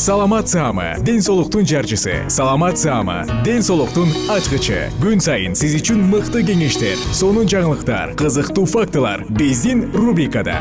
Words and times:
саламат 0.00 0.48
саама 0.48 0.96
ден 1.04 1.20
соолуктун 1.20 1.66
жарчысы. 1.66 2.24
Саламат 2.30 2.78
саама 2.78 3.26
ден 3.44 3.60
соолуктун 3.60 4.08
ачкычы. 4.32 4.88
Күн 4.96 5.20
сайын 5.20 5.52
сиз 5.52 5.74
үчүн 5.76 6.00
мыкты 6.08 6.40
кеңештер 6.40 6.96
сонун 7.12 7.44
жаңылыктар 7.44 8.14
кызыктуу 8.16 8.64
фактылар 8.64 9.26
биздин 9.28 9.92
рубрикада. 9.92 10.56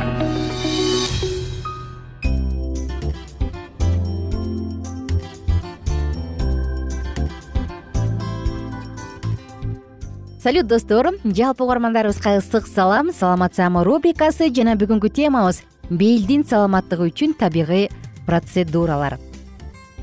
Салют 10.44 10.68
достор. 10.68 11.14
Жалпы 11.24 11.64
угармандарыбызга 11.64 12.36
ысык 12.44 12.68
салам. 12.68 13.14
Саламат 13.16 13.56
саама 13.56 13.86
рубрикасы 13.88 14.52
жана 14.52 14.76
бүгүнкү 14.76 15.08
темабыз. 15.16 15.64
Белдин 15.90 16.44
саламаттыгы 16.44 17.08
үчүн 17.08 17.40
табигый 17.40 17.88
процедуралар 18.28 19.16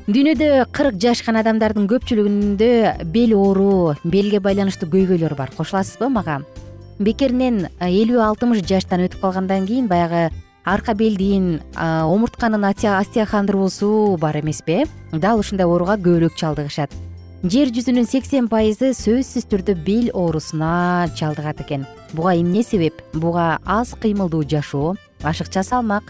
дүйнөдө 0.07 0.69
кырк 0.71 1.01
жашкан 1.03 1.35
адамдардын 1.41 1.89
көпчүлүгүндө 1.91 2.67
бел 3.11 3.33
оору 3.35 3.97
белге 4.07 4.39
байланыштуу 4.39 4.87
көйгөйлөр 4.93 5.35
бар. 5.35 5.51
Кошуласызбы 5.57 6.07
мага? 6.15 6.37
Бекеринен 7.03 7.67
элүү 7.83 8.21
алтымыш 8.23 8.63
жаштан 8.71 9.03
өтүп 9.09 9.25
калгандан 9.25 9.67
кийин 9.67 9.89
баягы 9.91 10.29
арка 10.63 10.95
белдин 10.95 11.59
омуртканын 11.75 12.69
остеохондрозу 12.71 14.17
бар 14.23 14.39
эмеспи 14.39 14.85
дал 15.11 15.43
ушундай 15.43 15.67
ооруга 15.67 15.99
көбүрөөк 15.99 16.39
чалдыгышат. 16.39 16.95
Жер 17.43 17.75
жүзүнүн 17.75 18.07
сексен 18.07 18.47
пайызы 18.47 18.93
сөзсүз 18.95 19.51
түрдө 19.51 19.75
бел 19.83 20.13
оорусуна 20.15 21.11
чалдыгат 21.19 21.67
экен. 21.67 21.83
Буга 22.15 22.39
эмне 22.39 22.63
себеп? 22.63 23.03
Буга 23.13 23.59
аз 23.67 23.97
кыймылдуу 23.99 24.47
жашоо. 24.47 24.95
Ашыкча 25.23 25.65
салмак 25.67 26.05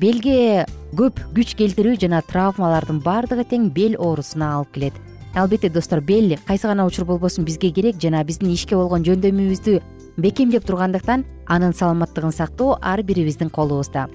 белге 0.00 0.66
көп 0.96 1.20
күч 1.36 1.54
келтирүү 1.58 1.96
жана 2.00 2.22
травмалардын 2.28 3.00
баардыгы 3.04 3.46
тең 3.48 3.70
бел 3.74 3.96
оорусуна 3.98 4.52
алып 4.58 4.72
келет. 4.74 4.94
Албетте 5.34 5.68
достор 5.68 6.00
бел 6.00 6.36
кайсы 6.46 6.66
гана 6.66 6.86
учур 6.86 7.04
болбосун 7.04 7.44
бизге 7.44 7.70
керек 7.70 8.00
жана 8.00 8.24
биздин 8.24 8.52
ишке 8.52 8.76
болгон 8.76 9.04
жөндөмүбүздү 9.04 9.80
бекемдеп 10.16 10.64
тургандыктан 10.64 11.24
анын 11.46 11.74
саламаттыгын 11.74 12.32
сактоо 12.32 12.78
ар 12.80 13.02
бирибиздин 13.02 13.50
колубузда. 13.50 14.08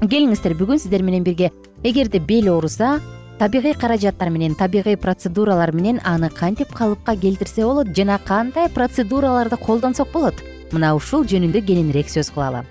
Келиңиздер 0.00 0.54
бүгүн 0.58 0.78
сиздер 0.78 1.02
менен 1.02 1.24
бирге. 1.24 1.50
Эгерде 1.82 2.18
бел 2.18 2.52
ооруса 2.52 3.00
табигый 3.38 3.74
каражаттар 3.74 4.30
менен 4.30 4.54
табигый 4.54 4.96
процедуралар 4.96 5.72
менен 5.72 6.00
аны 6.04 6.30
кантип 6.30 6.74
калыпка 6.74 7.16
келтирсе 7.16 7.64
болот 7.64 7.94
жана 7.96 8.18
кандай 8.18 8.68
процедураларды 8.68 9.56
колдонсок 9.56 10.12
болот? 10.12 10.34
Мына 10.72 10.94
ушул 10.94 11.24
жөнүндө 11.24 11.66
кененирээк 11.66 12.10
сөз 12.10 12.30
кылалы 12.34 12.64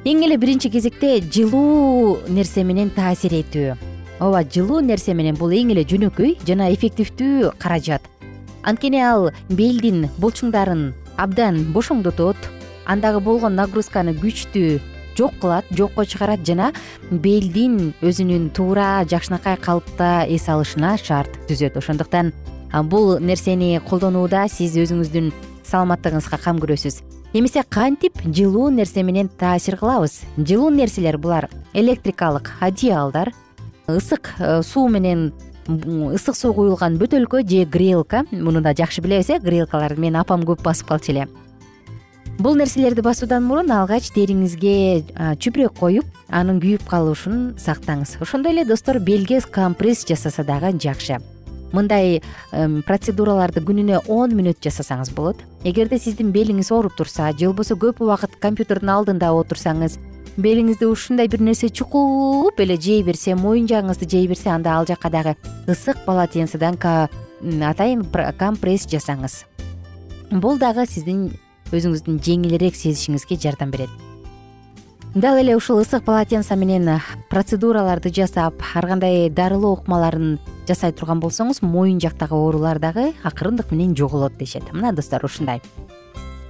эң 0.00 0.22
эле 0.24 0.38
биринчи 0.40 0.70
кезекте 0.72 1.18
жылуу 1.20 2.20
нерсе 2.32 2.62
менен 2.64 2.88
таасир 2.88 3.34
этүү. 3.36 3.74
Ооба 4.20 4.40
жылуу 4.48 4.80
нерсе 4.80 5.12
менен 5.12 5.36
бул 5.36 5.52
эң 5.52 5.74
эле 5.74 5.84
жөнөкөй 5.84 6.38
жана 6.48 6.70
эффективдүү 6.72 7.50
каражат. 7.60 8.06
Анткени 8.64 9.02
ал 9.04 9.28
белдин 9.50 10.08
булчуңдарын 10.16 10.94
абдан 11.20 11.60
бошоңдотот 11.76 12.48
андагы 12.88 13.20
болгон 13.20 13.60
нагрузканы 13.60 14.16
күчтүү 14.16 14.80
жок 15.20 15.36
кылат 15.42 15.68
жокко 15.76 16.08
чыгарат 16.08 16.48
жана 16.48 16.72
белдин 17.10 17.92
өзүнүн 18.00 18.54
туура 18.56 19.04
жакшынакай 19.04 19.60
калыпта 19.60 20.24
эс 20.24 20.48
алышына 20.48 20.96
шарт 20.96 21.36
түзөт. 21.44 21.76
Ошондуктан 21.76 22.32
бул 22.88 23.18
нерсени 23.20 23.76
колдонууда 23.84 24.48
сиз 24.48 24.80
өзүңүздүн 24.80 25.34
саламаттыгыңызга 25.68 26.40
кам 26.40 26.56
көрөсүз 26.56 27.02
эмесе 27.32 27.62
кантип 27.62 28.18
жылуу 28.24 28.70
нерсе 28.70 29.02
менен 29.02 29.28
таасир 29.28 29.76
кылабыз? 29.76 30.20
Жылуу 30.36 30.70
нерселер 30.70 31.18
булар 31.18 31.48
электрикалык 31.72 32.52
одеялдар 32.60 33.32
ысык 33.86 34.34
э, 34.38 34.62
суу 34.62 34.88
менен 34.88 35.32
ысык 35.68 36.34
суу 36.34 36.54
куюлган 36.54 36.98
бөтөлкө 36.98 37.42
же 37.48 37.64
грелка. 37.64 38.24
Муну 38.30 38.60
да 38.60 38.74
жакшы 38.74 39.00
билебиз 39.00 39.30
э 39.30 39.38
грелкаларды 39.38 40.00
менин 40.00 40.16
апам 40.16 40.42
көп 40.42 40.62
басып 40.62 40.88
калчу 40.88 41.12
эле. 41.12 41.28
Бул 42.38 42.54
нерселерди 42.56 43.02
басуудан 43.02 43.44
мурун 43.44 43.70
алгач 43.70 44.10
териңизге 44.10 45.04
чүпүрөк 45.36 45.78
коюп 45.78 46.06
анын 46.28 46.60
күйүп 46.60 46.86
калышын 46.88 47.54
сактаңыз. 47.58 48.16
Ошондой 48.20 48.52
эле 48.52 48.64
достор 48.64 48.98
белге 48.98 49.40
компресс 49.40 50.06
жасаса 50.08 50.42
дагы 50.42 50.72
жакшы 50.78 51.20
мындай 51.72 52.22
процедураларды 52.86 53.62
күнүнө 53.64 54.04
он 54.08 54.36
мүнөт 54.36 54.60
жасасаңыз 54.64 55.14
болот. 55.14 55.42
Эгерде 55.64 55.98
сиздин 55.98 56.32
белиңиз 56.32 56.72
ооруп 56.72 56.96
турса 56.96 57.32
же 57.32 57.46
болбосо 57.46 57.76
көп 57.76 58.02
убакыт 58.04 58.38
компьютердин 58.40 58.90
алдында 58.96 59.32
отурсаңыз 59.32 59.98
белиңизди 60.40 60.86
ушундай 60.86 61.28
бир 61.28 61.42
нерсе 61.42 61.68
чукулуп 61.68 62.60
эле 62.60 62.76
жей 62.80 63.02
берсе 63.02 63.34
моюн 63.34 63.66
жагыңызды 63.68 64.08
жей 64.08 64.28
берсе 64.28 64.50
анда 64.50 64.76
ал 64.78 64.86
жака 64.86 65.10
дагы 65.10 65.36
ысык 65.66 66.04
полотенцеден 66.06 66.78
атайын 66.80 68.04
компресс 68.38 68.86
жасаңыз. 68.86 69.44
Бул 70.30 70.58
дагы 70.58 70.86
сиздин 70.86 71.32
өзүңүздүн 71.72 72.20
жеңилирээк 72.22 72.76
сезишиңизге 72.76 73.36
жардам 73.42 73.70
берет. 73.70 73.90
Дал 75.14 75.38
эле 75.40 75.56
ушул 75.56 75.80
ысык 75.82 76.04
полотенце 76.04 76.54
менен 76.56 77.00
процедураларды 77.30 78.12
жасап 78.14 78.62
ар 78.74 78.86
кандай 78.86 79.28
дарылоо 79.28 79.74
ыкмаларын 79.80 80.38
жасай 80.70 80.94
турган 80.94 81.20
болсоңуз 81.20 81.62
моюн 81.66 81.98
жактагы 82.00 82.38
оорулар 82.38 82.78
дагы 82.78 83.10
акырындык 83.26 83.72
менен 83.74 83.96
жоголот 83.98 84.38
дешет. 84.38 84.72
Мына 84.72 84.92
достор 84.94 85.24
ушундай. 85.24 85.60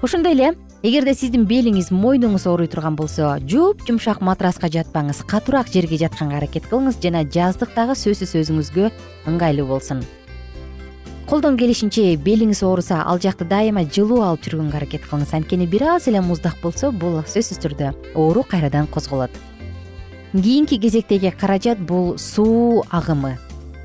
Ошондой 0.02 0.32
эле 0.32 0.54
эгерде 0.82 1.12
сиздин 1.12 1.44
белиңиз 1.44 1.90
мойнуңуз 1.92 2.46
ооруй 2.48 2.70
турган 2.72 2.96
болсо 2.96 3.34
жуп 3.44 3.82
жумшак 3.84 4.22
матраска 4.24 4.70
жатпаңыз 4.72 5.24
катуураак 5.28 5.68
жерге 5.72 5.98
жатканга 6.00 6.38
аракет 6.38 6.70
кылыңыз 6.70 6.96
жана 7.02 7.20
жаздык 7.24 7.74
дагы 7.76 7.96
сөзсүз 8.00 8.32
өзүңүзгө 8.40 8.88
ыңгайлуу 9.28 9.68
болсун. 9.68 10.00
Колдон 11.28 11.60
келишинче 11.60 12.16
белиңиз 12.16 12.64
ооруса 12.64 13.02
ал 13.04 13.20
жакты 13.20 13.44
дайыма 13.44 13.84
жылуу 13.84 14.22
алып 14.24 14.48
жүргөнгө 14.48 14.80
аракет 14.80 15.04
кылыңыз. 15.04 15.36
Анткени 15.36 15.68
бир 15.68 15.84
аз 15.96 16.08
эле 16.08 16.24
муздак 16.24 16.56
болсо 16.64 16.90
бул 16.90 17.20
сөзсүз 17.20 17.60
түрдө 17.60 17.92
оору 18.14 18.42
кайрадан 18.42 18.88
козголот. 18.88 19.30
Кийинки 20.32 20.80
кезектеги 20.80 21.30
каражат 21.30 21.78
бул 21.78 22.16
суу 22.18 22.84
агымы 22.88 23.36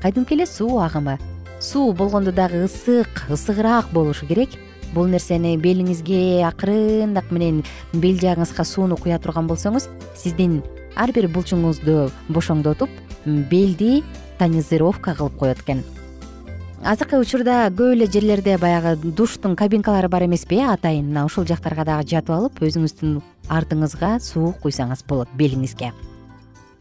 кадимки 0.06 0.34
эле 0.34 0.46
суу 0.46 0.78
агымы? 0.78 1.18
Суу 1.58 1.92
болгондо 1.92 2.30
дагы 2.30 2.64
ысык 2.64 3.26
ысыгыраак 3.28 3.90
болушу 3.90 4.26
керек. 4.26 4.50
Бул 4.94 5.08
нерсени 5.10 5.56
белиңизге 5.58 6.46
акырындак 6.46 7.32
менен 7.34 7.64
бел 7.92 8.14
жагыңызга 8.14 8.62
сууну 8.62 8.96
куя 8.96 9.18
турган 9.18 9.48
болсоңуз 9.50 9.88
сиздин 10.14 10.60
ар 10.94 11.10
бир 11.10 11.26
булчуңузду 11.26 12.12
бошоңдотуп 12.28 12.92
белди 13.50 14.04
тонизировка 14.38 15.16
кылып 15.18 15.34
коет 15.40 15.62
экен. 15.64 15.82
Азыркы 16.84 17.18
учурда 17.18 17.64
көп 17.66 17.96
эле 17.96 18.06
жерлерде 18.06 18.58
баягы 18.62 18.94
душтун 19.02 19.56
кабинкалары 19.56 20.08
бар 20.08 20.26
эмеспи 20.26 20.60
э 20.60 20.68
атайын 20.70 21.08
мына 21.08 21.24
ушул 21.26 21.44
жактарга 21.46 21.84
дагы 21.84 22.06
жатып 22.06 22.30
алып 22.30 22.62
өзүңүздүн 22.62 23.18
артыңызга 23.48 24.20
суу 24.20 24.54
куйсаңыз 24.62 25.02
болот 25.08 25.34
белиңизге. 25.34 25.90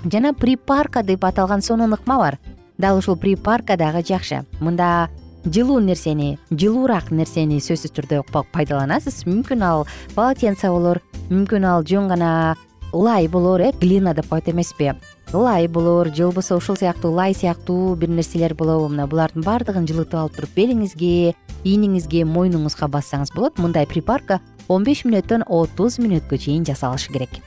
Жана 0.05 0.33
припарка 0.33 1.01
деп 1.01 1.25
аталган 1.25 1.61
сонун 1.61 1.93
ыкма 1.93 2.19
бар 2.19 2.37
дал 2.77 2.97
ушул 2.97 3.15
припарка 3.15 3.77
дагы 3.77 4.03
жакшы. 4.03 4.43
Мында 4.59 5.09
жылуу 5.45 5.79
нерсени 5.79 6.37
жылуураак 6.51 7.11
нерсени 7.11 7.59
сөзсүз 7.61 7.93
түрдө 7.95 8.23
пайдаланасыз? 8.31 9.23
Мүмкүн 9.29 9.63
ал 9.63 9.85
полотенце 10.15 10.69
болор 10.73 11.01
мүмкүн 11.29 11.65
ал 11.69 11.85
жөн 11.85 12.09
гана 12.09 12.55
лай 12.93 13.27
болор 13.27 13.61
э 13.61 13.71
глина 13.79 14.13
деп 14.13 14.27
коет 14.27 14.49
эмеспи. 14.49 14.93
Лай 15.33 15.67
болор 15.67 16.13
же 16.13 16.25
болбосо 16.25 16.55
ушул 16.55 16.75
сыяктуу 16.75 17.11
лай 17.11 17.33
сыяктуу 17.33 17.95
бир 17.95 18.09
нерселер 18.09 18.55
болобу. 18.55 18.89
Мына 18.89 19.07
булардын 19.07 19.43
баардыгын 19.43 19.87
жылытып 19.87 20.19
алып 20.19 20.35
туруп 20.35 20.55
белиңизге 20.55 21.35
ийниңизге 21.63 22.25
мойнуңузга 22.25 22.87
бассаңыз 22.87 23.33
болот. 23.35 23.57
Мындай 23.57 23.85
припарка 23.85 24.39
он 24.67 24.83
беш 24.83 25.05
мүнөттөн 25.05 25.45
отуз 25.47 25.99
мүнөткө 25.99 26.37
чейин 26.37 26.65
жасалышы 26.65 27.11
керек 27.11 27.41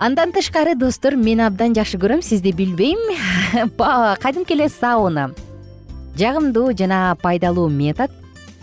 андан 0.00 0.32
тышкары 0.32 0.74
достор 0.74 1.14
мен 1.14 1.42
абдан 1.44 1.74
жакшы 1.76 1.98
көрөм 2.00 2.22
сизди 2.24 2.54
билбейм. 2.56 2.98
Кадимки 4.22 4.54
эле 4.56 4.68
сауна. 4.68 5.30
Жагымдуу 6.16 6.72
жана 6.72 7.16
пайдалуу 7.20 7.68
метод. 7.68 8.10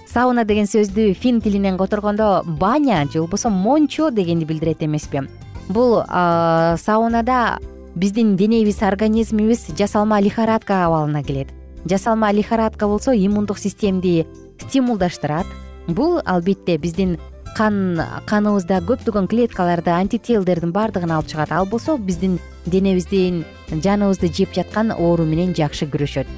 Сауна 0.09 0.45
деген 0.45 0.65
сөздү 0.65 1.13
фин 1.13 1.39
тилинен 1.41 1.77
которгондо 1.77 2.41
баня 2.43 3.05
же 3.05 3.21
болбосо 3.21 3.49
мончо 3.49 4.09
дегенди 4.09 4.45
билдирет 4.45 4.81
эмеспи. 4.81 5.27
Бул 5.69 6.01
саунада 6.07 7.59
биздин 7.95 8.35
денебиз 8.35 8.81
организмибиз 8.81 9.67
жасалма 9.77 10.19
лихорадка 10.19 10.85
абалына 10.87 11.23
келет. 11.23 11.49
Жасалма 11.85 12.31
лихорадка 12.31 12.87
болсо 12.87 13.11
иммундук 13.11 13.59
системди 13.59 14.25
стимулдаштырат. 14.59 15.45
Бул 15.87 16.19
албетте 16.25 16.77
биздин 16.77 17.19
кан 17.57 17.97
каныбызда 18.29 18.83
көптөгөн 18.85 19.25
клеткаларды 19.31 19.89
антителдердин 19.89 20.69
баардыгын 20.75 21.15
алып 21.15 21.31
чыгат. 21.31 21.51
Ал 21.51 21.65
болсо 21.65 21.97
биздин 21.97 22.37
денебиздин 22.65 23.45
жаныбызды 23.71 24.29
жеп 24.29 24.53
жаткан 24.53 24.91
оору 24.93 25.25
менен 25.25 25.55
жакшы 25.57 25.89
күрөшөт. 25.89 26.29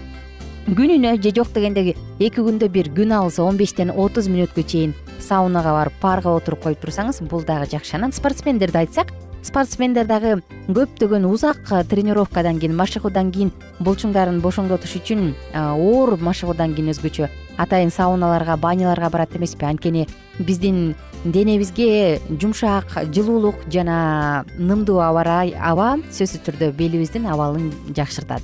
Күнүнө 0.69 1.17
же 1.21 1.33
жок 1.35 1.51
дегенде 1.51 1.95
эки 2.19 2.39
күндө 2.39 2.69
бир 2.71 2.91
күн 2.95 3.11
алысы 3.17 3.41
он 3.43 3.57
бештен 3.57 3.91
отуз 3.91 4.29
мүнөткө 4.31 4.63
чейин 4.63 4.93
саунага 5.19 5.73
барып 5.75 5.99
парга 5.99 6.31
отуруп 6.37 6.63
коюп 6.63 6.85
турсаңыз 6.85 7.19
бул 7.27 7.43
дагы 7.43 7.67
жакшы. 7.71 7.97
Анан 7.97 8.13
спортсмендерди 8.13 8.77
айтсак 8.85 9.11
спортсмендер 9.43 10.07
дагы 10.07 10.37
көптөгөн 10.67 11.25
узак 11.25 11.67
тренировкадан 11.89 12.59
кийин 12.59 12.75
машыгуудан 12.75 13.31
кийин 13.31 13.51
булчуңдарын 13.79 14.39
бошоңдотуш 14.43 14.95
үчүн 14.99 15.33
оор 15.55 16.17
машыгуудан 16.19 16.75
кийин 16.75 16.91
өзгөчө 16.93 17.29
атайын 17.57 17.91
сауналарга 17.91 18.57
баняларга 18.57 19.09
барат 19.09 19.35
эмеспи? 19.35 19.65
Анткени 19.65 20.07
биздин 20.39 20.95
денебизге 21.25 22.19
жумшак 22.29 22.95
жылуулук 23.13 23.55
жана 23.71 24.45
нымдуу 24.57 25.01
аба 25.01 25.97
сөзсүз 26.11 26.45
түрдө 26.45 26.71
белибиздин 26.77 27.27
абалын 27.27 27.73
жакшыртат. 27.95 28.41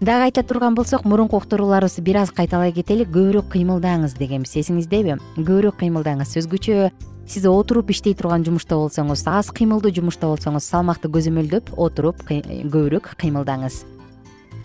Дагы 0.00 0.26
айта 0.26 0.42
турган 0.42 0.74
болсок 0.74 1.04
мурунку 1.04 1.36
уктурууларыбызды 1.36 2.02
бир 2.02 2.18
аз 2.20 2.30
кайталай 2.30 2.72
кетели 2.72 3.06
көбүрөөк 3.06 3.48
кыймылдаңыз 3.54 4.18
дегенбиз 4.18 4.56
эсиңиздеби? 4.60 5.16
Көбүрөөк 5.38 5.78
кыймылдаңыз. 5.80 6.34
Өзгөчө 6.42 6.90
сиз 7.30 7.46
отуруп 7.48 7.94
иштей 7.94 8.12
турган 8.18 8.44
жумушта 8.44 8.76
болсоңуз 8.76 9.22
аз 9.30 9.48
кыймылдуу 9.54 9.94
жумушта 9.94 10.28
болсоңуз 10.28 10.66
салмакты 10.66 11.08
көзөмөлдөп 11.08 11.72
отуруп 11.78 12.20
көбүрөөк 12.28 13.14
кыймылдаңыз. 13.16 13.84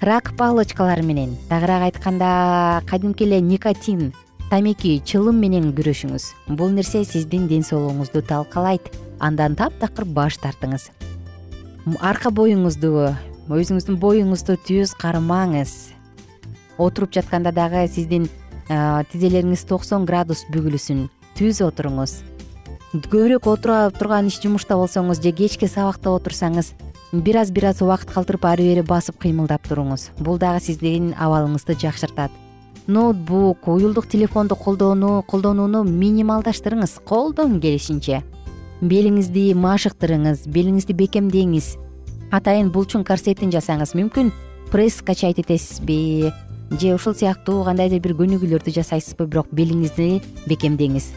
Рак 0.01 0.33
палочкалары 0.35 1.03
менен. 1.03 1.37
Тагыраак 1.47 1.93
айтканда 1.93 2.81
кадимки 2.89 3.23
эле 3.23 3.39
никотин 3.39 4.11
тамеки 4.49 4.97
чылым 5.05 5.37
менен 5.37 5.69
күрөшүңүз. 5.77 6.25
Бул 6.57 6.73
нерсе 6.73 7.03
сиздин 7.05 7.47
ден 7.47 7.61
соолугуңузду 7.65 8.23
талкалайт. 8.25 8.89
Андан 9.21 9.55
таптакыр 9.55 10.07
баш 10.09 10.39
тартыңыз. 10.41 10.89
Арка 12.01 12.31
боюңузду 12.33 13.13
өзүңүздүн 13.49 13.99
боюңузду 14.01 14.57
түз 14.65 14.95
кармаңыз. 14.97 15.93
Отуруп 16.81 17.13
жатканда 17.13 17.53
дагы 17.53 17.85
сиздин 17.93 18.27
тизелериңиз 18.69 19.67
токсон 19.69 20.09
градус 20.09 20.45
бүгүлүсүн 20.53 21.07
түз 21.37 21.61
отуруңуз. 21.69 22.19
Көбүрөөк 22.89 23.45
отура 23.53 23.79
турган 23.93 24.31
иш 24.31 24.41
жумушта 24.41 24.77
болсоңуз 24.79 25.21
же 25.21 25.31
кечки 25.31 25.69
сабакта 25.69 26.09
отурсаңыз 26.09 26.73
бир 27.13 27.43
аз 27.43 27.53
бир 27.53 27.69
аз 27.69 27.83
убакыт 27.85 28.09
калтырып 28.13 28.45
ары 28.49 28.65
бери 28.65 28.81
басып 28.81 29.21
кыймылдап 29.21 29.69
туруңуз. 29.69 30.09
Бул 30.17 30.41
дагы 30.41 30.63
сиздин 30.65 31.13
абалыңызды 31.13 31.77
жакшыртат 31.77 32.33
ноутбук 32.87 33.67
уюлдук 33.67 34.07
телефонду 34.07 34.55
колдонууну 34.55 35.83
минималдаштырыңыз 35.83 36.99
колдон 37.05 37.59
келишинче. 37.59 38.23
Белиңизди 38.81 39.53
машыктырыңыз 39.53 40.47
белиңизди 40.47 40.95
бекемдеңиз. 40.95 41.75
Атайын 42.31 42.69
булчуң 42.71 43.03
корсетин 43.03 43.51
жасаңыз 43.51 43.95
мүмкүн 43.97 44.33
пресс 44.71 45.01
качать 45.01 45.39
этесизби? 45.39 46.31
Же 46.79 46.93
ушул 46.93 47.15
сыяктуу 47.15 47.63
кандайдыр 47.65 47.99
бир 48.03 48.13
көнүгүүлөрдү 48.19 48.75
жасайсызбы 48.75 49.25
бирок 49.25 49.49
белиңизди 49.51 50.21
бекемдеңиз 50.45 51.09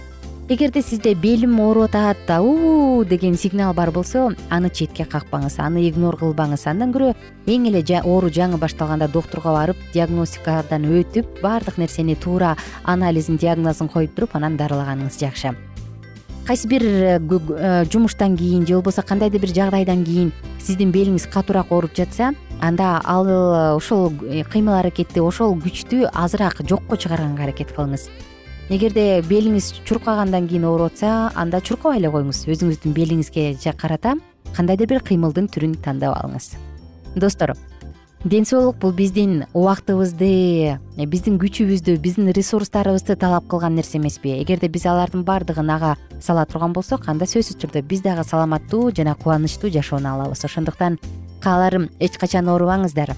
эгерде 0.48 0.82
сизде 0.82 1.14
белим 1.14 1.60
ооруп 1.60 1.94
атат 1.94 2.30
уу 2.40 3.04
деген 3.04 3.36
сигнал 3.36 3.74
бар 3.74 3.90
болсо 3.90 4.32
аны 4.50 4.70
четке 4.70 5.04
какпаңыз 5.04 5.58
аны 5.58 5.86
игнор 5.88 6.16
кылбаңыз. 6.18 6.66
Андан 6.66 6.92
көрө 6.92 7.14
эң 7.46 7.68
эле 7.70 7.82
оору 8.02 8.28
жаңы 8.28 8.58
башталганда 8.58 9.08
доктурга 9.08 9.52
барып 9.52 9.76
диагностикадан 9.94 10.84
өтүп 10.84 11.42
баардык 11.42 11.78
нерсени 11.78 12.14
туура 12.14 12.56
анализин 12.84 13.36
диагнозун 13.36 13.88
коюп 13.88 14.14
туруп 14.14 14.36
анан 14.36 14.56
дарылаганыңыз 14.56 15.18
жакшы. 15.20 15.54
Кайсы 16.46 16.66
бир 16.66 16.82
э, 16.82 17.20
э, 17.20 17.84
жумуштан 17.84 18.36
кийин 18.36 18.66
же 18.66 18.74
болбосо 18.74 19.02
кандайдыр 19.02 19.40
бир 19.40 19.54
жагдайдан 19.54 20.04
кийин 20.04 20.32
сиздин 20.58 20.90
белиңиз 20.90 21.28
катуураак 21.30 21.70
ооруп 21.70 21.94
жатса 21.94 22.32
анда 22.60 23.00
ал 23.04 23.26
э, 23.28 23.76
ошол 23.76 24.10
кыймыл 24.50 24.74
аракетти 24.74 25.20
ошол 25.20 25.54
күчтү 25.54 26.10
азыраак 26.12 26.66
жокко 26.68 26.96
чыгарганга 26.96 27.44
аракет 27.44 27.70
кылыңыз 27.70 28.10
эгерде 28.72 29.20
белиңиз 29.28 29.66
чуркагандан 29.84 30.46
кийин 30.48 30.64
ооруп 30.64 30.94
атса 30.94 31.30
анда 31.36 31.60
чуркабай 31.60 31.98
эле 31.98 32.08
коюңуз 32.12 32.46
өзүңүздүн 32.48 32.94
белиңизге 32.96 33.74
карата 33.76 34.14
кандайдыр 34.56 34.88
бир 34.88 35.02
кыймылдын 35.04 35.50
түрүн 35.52 35.74
тандап 35.84 36.16
алыңыз. 36.16 36.54
Достор 37.16 37.52
ден 38.24 38.46
соолук 38.46 38.78
бул 38.80 38.94
биздин 38.96 39.44
убактыбызды 39.52 40.78
биздин 40.96 41.36
күчүбүздү 41.42 41.98
биздин 42.00 42.32
ресурстарыбызды 42.32 43.16
талап 43.16 43.46
кылган 43.50 43.74
нерсе 43.76 43.98
эмеспи. 43.98 44.38
Эгерде 44.40 44.68
биз 44.68 44.86
алардын 44.86 45.24
баардыгын 45.24 45.70
ага 45.70 45.96
сала 46.20 46.46
турган 46.46 46.72
болсок 46.72 47.08
анда 47.08 47.28
сөзсүз 47.28 47.60
түрдө 47.60 47.82
биз 47.82 48.00
дагы 48.00 48.24
саламаттуу 48.24 48.90
жана 48.96 49.14
кубанычтуу 49.14 49.70
жашоону 49.70 50.14
алабыз. 50.14 50.44
Ошондуктан 50.44 50.98
кааларым 51.42 51.90
эч 52.00 52.16
качан 52.16 52.48
оорубаңыздар 52.48 53.16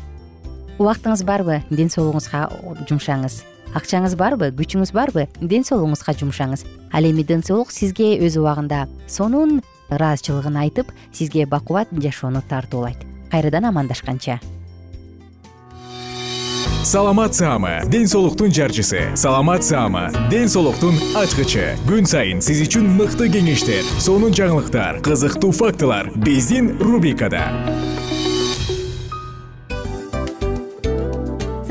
убактыңыз 0.79 1.23
барбы? 1.23 1.63
Ден 1.71 1.93
соолугуңузга 1.93 2.49
жумшаңыз 2.89 3.45
акчаңыз 3.75 4.17
барбы 4.19 4.51
күчүңүз 4.55 4.95
барбы 4.95 5.27
ден 5.41 5.67
соолугуңузга 5.67 6.15
жумшаңыз. 6.21 6.65
Ал 6.95 7.05
эми 7.05 7.27
ден 7.27 7.43
соолук 7.43 7.73
сизге 7.75 8.15
өз 8.25 8.39
убагында 8.41 8.87
сонун 9.09 9.61
ыраазычылыгын 9.91 10.59
айтып 10.65 10.91
сизге 11.13 11.47
бакубат 11.47 11.93
жашоону 11.93 12.43
тартуулайт. 12.49 12.99
Кайрадан 13.31 13.65
амандашканча. 13.71 14.41
Саламат 16.85 17.35
саама 17.35 17.81
ден 17.87 18.07
соолуктун 18.07 18.53
жарчысы. 18.53 19.17
Саламат 19.17 19.65
саама 19.65 20.11
ден 20.31 20.49
соолуктун 20.49 20.99
ачкычы. 21.17 21.73
Күн 21.89 22.05
сайын 22.05 22.45
сиз 22.45 22.61
үчүн 22.67 22.91
мыкты 22.99 23.31
кеңештер 23.33 23.89
сонун 23.97 24.37
жаңылыктар 24.37 25.01
кызыктуу 25.01 25.53
фактылар. 25.57 26.13
Биздин 26.15 26.75
рубрикада 26.79 27.49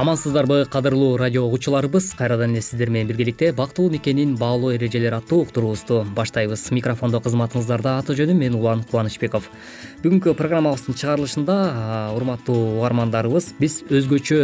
амансыздарбы 0.00 0.64
кадырлуу 0.64 1.18
радио 1.18 1.44
угуучуларыбыз. 1.44 2.14
Кайрадан 2.16 2.54
эле 2.54 2.62
сиздер 2.62 2.88
менен 2.88 3.06
биргеликте 3.08 3.52
бактылуу 3.52 3.90
мекенин 3.90 4.34
баалуу 4.34 4.72
эрежелери 4.72 5.14
аттуу 5.14 5.42
уктуруубузду 5.42 6.06
баштайбыз. 6.16 6.70
Микрофондо 6.70 7.20
кызматыңыздарда 7.20 7.98
аты 7.98 8.16
жөнүм 8.16 8.38
мен 8.40 8.54
улан 8.56 8.82
кубанычбеков. 8.82 9.50
Бүгүнкү 10.00 10.32
программабыздын 10.38 10.96
чыгарылышында 10.96 11.56
урматтуу 12.16 12.78
угармандарыбыз 12.78 13.50
биз 13.60 13.82
өзгөчө 13.90 14.38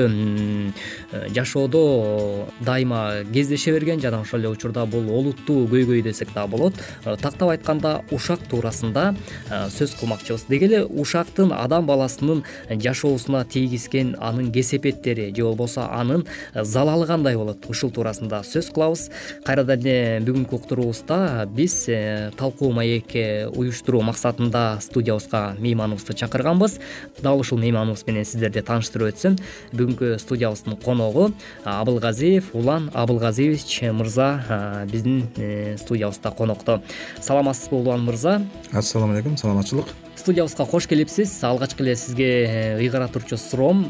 жашоодо 1.33 2.53
дайыма 2.61 3.25
кездеше 3.33 3.73
берген 3.73 4.03
жана 4.05 4.21
ошол 4.21 4.41
эле 4.41 4.53
учурда 4.53 4.85
бул 4.85 5.09
олуттуу 5.09 5.65
көйгөй 5.73 6.03
десек 6.03 6.35
дагы 6.35 6.51
болот. 6.53 6.75
Тактап 7.03 7.49
айтканда 7.55 8.03
ушак 8.11 8.45
туурасында 8.51 9.15
сөз 9.49 9.97
кылмакчыбыз. 10.03 10.45
Деги 10.51 10.69
эле 10.69 10.85
ушактын 10.85 11.57
адам 11.57 11.87
баласынын 11.89 12.45
жашоосуна 12.69 13.47
тийгизген 13.49 14.17
анын 14.21 14.53
кесепеттери 14.53 15.33
же 15.35 15.46
болбосо 15.47 15.87
анын 15.91 16.27
залалы 16.55 17.07
кандай 17.07 17.37
болот. 17.37 17.65
Ушул 17.71 17.91
туурасында 17.91 18.43
сөз 18.47 18.71
кылабыз. 18.75 19.09
Кайрадан 19.47 19.81
эле 19.81 20.21
бүгүнкү 20.27 20.57
уктуруубузда 20.59 21.47
биз 21.51 21.87
э, 21.89 22.31
талкуу 22.37 22.73
маек 22.77 23.15
э, 23.15 23.47
уюштуруу 23.49 24.03
максатында 24.07 24.79
студиябызга 24.85 25.57
мейманыбызды 25.59 26.15
чакырганбыз. 26.15 26.79
Дал 27.23 27.41
ушул 27.41 27.59
мейманыбыз 27.59 28.07
менен 28.07 28.25
сиздерди 28.25 28.63
тааныштырып 28.67 29.13
өтсөм 29.13 29.39
бүгүнкү 29.73 30.17
студиябыздын 30.23 30.79
коногу 30.85 31.31
абылгазиев 31.65 32.51
улан 32.55 32.91
абылгазиевич 32.95 33.83
мырза 33.93 34.85
биздин 34.91 35.29
э, 35.37 35.77
студиябызда 35.79 36.31
конокто. 36.31 36.83
Саламатсызбы 37.21 37.77
улан 37.77 38.05
мырза. 38.05 38.43
Ассалому 38.73 39.13
алейкум 39.13 39.37
саламатчылык 39.37 40.06
студиябызга 40.17 40.65
кош 40.67 40.87
келипсиз. 40.89 41.33
Алгачкы 41.45 41.85
эле 41.85 41.97
сизге 41.97 42.29
э, 42.45 42.79
ыйгара 42.81 43.09
турчу 43.09 43.37
суроом 43.37 43.85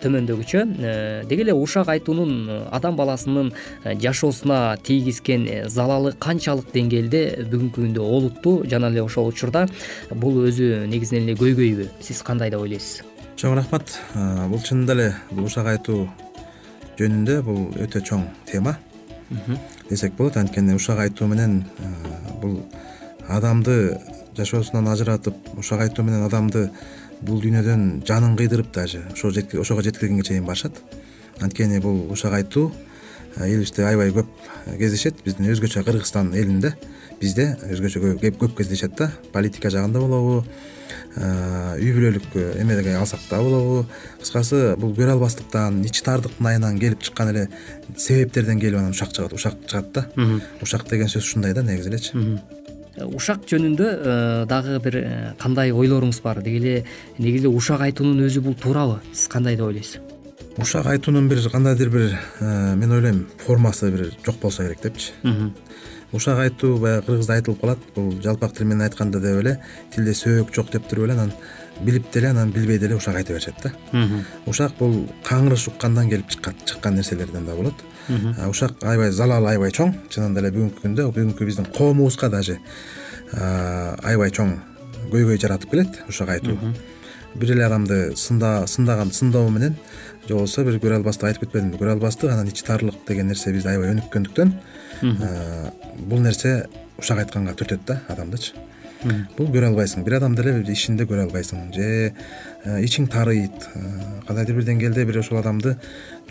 төмөндөгүчө. 0.00 0.62
Э, 0.78 1.24
деги 1.28 1.42
эле 1.42 1.54
ушак 1.54 1.88
айтуунун 1.88 2.68
адам 2.70 2.96
баласынын 2.96 3.52
э, 3.84 3.94
жашоосуна 4.00 4.76
тийгизген 4.82 5.68
залалы 5.68 6.14
канчалык 6.18 6.70
деңгээлде 6.72 7.44
бүгүнкү 7.50 7.82
күндө 7.82 8.00
олуттуу 8.00 8.64
жана 8.70 8.90
эле 8.92 9.02
ошол 9.02 9.28
учурда 9.32 9.66
бул 10.10 10.40
өзү 10.46 10.86
негизинен 10.86 11.28
эле 11.28 11.36
көйгөйбү. 11.40 11.90
Сиз 12.00 12.22
кандай 12.22 12.50
деп 12.54 12.62
ойлойсуз? 12.64 13.02
Чоң 13.36 13.58
рахмат. 13.58 13.98
Бул 14.48 14.62
чынында 14.62 14.94
эле 14.94 15.12
бул 15.32 15.50
ушак 15.50 15.68
айтуу 15.74 16.08
жөнүндө 16.98 17.40
бул 17.42 17.62
өтө 17.82 18.04
чоң 18.04 18.28
тема. 18.50 18.78
Десек 19.90 20.14
болот 20.16 20.36
анткени 20.36 20.76
ушак 20.78 21.00
айтуу 21.02 21.28
менен 21.28 21.64
бул 22.40 22.60
адамды 23.28 23.98
жашоосунан 24.36 24.88
ажыратып 24.88 25.34
ушак 25.58 25.80
айтуу 25.86 26.04
менен 26.04 26.24
адамды 26.26 26.70
бул 27.22 27.40
дүйнөдөн 27.42 28.04
жанын 28.06 28.36
кыйдырып 28.36 28.72
даже 28.74 29.04
ошого 29.12 29.82
жеткиргенге 29.82 30.22
чейин 30.22 30.44
барышат. 30.44 30.72
Анткени 31.40 31.80
бул 31.80 32.10
ушак 32.12 32.32
айтуу 32.32 32.72
элибизде 33.36 33.84
аябай 33.84 34.10
көп 34.10 34.26
кездешет. 34.78 35.22
Биздин 35.24 35.50
өзгөчө 35.50 35.84
кыргызстан 35.84 36.32
элинде 36.34 36.74
бизде 37.20 37.56
өзгөчө 37.70 38.16
көп 38.20 38.56
кездешет 38.56 38.96
да. 38.98 39.10
Политика 39.32 39.70
жагында 39.70 40.00
болобу 40.00 40.44
үй 41.16 41.90
бүлөлүк 41.94 42.36
эмеге 42.60 42.96
алсак 42.98 43.20
да 43.30 43.40
болобу. 43.42 43.86
Кыскасы 44.20 44.76
бул 44.76 44.94
көрө 44.94 45.16
албастыктан 45.16 45.82
ичи 45.86 46.02
тардыктын 46.04 46.46
айынан 46.52 46.78
келип 46.78 47.02
чыккан 47.02 47.30
эле 47.30 47.48
себептерден 47.96 48.60
келип 48.60 48.78
анан 48.78 48.90
ушак 48.90 49.14
чыгат 49.14 49.32
ушак 49.32 49.58
чыгат 49.66 49.92
да. 49.92 50.06
Ушак 50.62 50.88
деген 50.90 51.08
сөз 51.08 51.22
ушундай 51.22 51.54
да 51.54 51.62
негизи 51.62 51.88
элечи 51.88 52.12
ушак 53.02 53.46
жөнүндө 53.50 53.86
э, 53.86 54.46
дагы 54.48 54.78
бир 54.84 54.96
э, 55.00 55.34
кандай 55.38 55.72
ойлоруңуз 55.74 56.20
бар? 56.22 56.40
Деги 56.42 56.60
эле 56.60 56.74
негизи 57.18 57.46
эле 57.46 57.54
ушак 57.54 57.82
айтуунун 57.86 58.24
өзү 58.26 58.42
бул 58.44 58.54
туурабы 58.54 59.00
сиз 59.12 59.28
кандай 59.28 59.56
деп 59.56 59.66
ойлойсуз? 59.66 60.00
Ушак 60.58 60.86
айтуунун 60.86 61.28
бир 61.28 61.42
кандайдыр 61.50 61.90
бир 61.90 62.18
э, 62.40 62.74
мен 62.76 62.92
ойлойм 62.92 63.26
формасы 63.44 63.90
бир 63.90 64.12
жок 64.24 64.38
болсо 64.40 64.62
керек 64.62 64.82
депчи. 64.82 65.12
Ушак 66.12 66.38
айтуу 66.38 66.78
баягы 66.78 67.06
кыргызда 67.06 67.34
айтылып 67.34 67.60
калат. 67.60 67.78
Бул 67.96 68.12
жалпак 68.22 68.54
тил 68.54 68.66
менен 68.66 68.86
айтканда 68.86 69.18
деп 69.20 69.40
эле 69.42 69.58
тилде 69.94 70.14
сөөк 70.14 70.54
жок 70.54 70.70
деп 70.70 70.86
туруп 70.88 71.08
эле 71.08 71.14
анан 71.14 71.32
билип 71.80 72.12
деле 72.12 72.28
анан 72.30 72.52
билбей 72.52 72.78
деле 72.78 72.94
ушак 72.94 73.16
айта 73.16 73.32
беришет 73.32 73.54
да. 73.62 73.72
Ушак 74.46 74.78
бул 74.78 75.08
каңырыш 75.26 75.66
уккандан 75.72 76.10
келип 76.10 76.30
чыккан 76.30 76.94
нерселерден 76.94 77.46
да 77.46 77.56
болот 77.56 77.74
ушак 78.48 78.82
аябай 78.82 79.10
залалы 79.10 79.54
аябай 79.54 79.72
чоң. 79.74 79.94
Чынында 80.10 80.42
эле 80.42 80.50
бүгүнкү 80.54 80.84
күндө 80.84 81.08
бүгүнкү 81.10 81.46
биздин 81.48 81.68
коомубузга 81.74 82.30
даже 82.32 82.58
аябай 83.32 84.30
чоң 84.30 84.56
көйгөй 85.12 85.40
жаратып 85.40 85.70
келет 85.70 86.02
ушак 86.08 86.34
айтуу. 86.36 86.58
Бир 87.34 87.50
эле 87.56 87.64
адамды 87.66 88.14
сындаган 88.16 89.10
сындоо 89.12 89.48
менен 89.50 89.74
же 90.28 90.34
болбосо 90.34 90.64
бир 90.64 90.78
көрө 90.78 91.00
албастык 91.00 91.28
айтып 91.28 91.46
кетпедимби 91.46 91.80
көрө 91.80 91.96
албастык 91.96 92.30
анан 92.30 92.48
ичи 92.48 92.64
тарлык 92.64 93.02
деген 93.08 93.26
нерсе 93.28 93.52
бизде 93.52 93.74
аябай 93.74 93.90
өнүккөндүктөн 93.96 94.54
бул 96.08 96.22
нерсе 96.22 96.68
ушак 96.98 97.24
айтканга 97.24 97.56
түртөт 97.58 97.84
да 97.86 98.00
адамдычы. 98.08 98.54
Бул 99.36 99.50
көрө 99.52 99.72
албайсың. 99.72 100.04
Бир 100.04 100.16
адамды 100.20 100.44
эле 100.44 100.72
ишинде 100.72 101.04
көрө 101.04 101.26
албайсың. 101.26 101.66
Же 101.74 102.14
ичиң 102.86 103.08
таарыйт 103.12 103.66
э, 103.76 104.13
кандайдыр 104.26 104.56
бир 104.56 104.66
деңгээлде 104.68 105.04
бир 105.04 105.18
ошол 105.20 105.38
адамды 105.38 105.76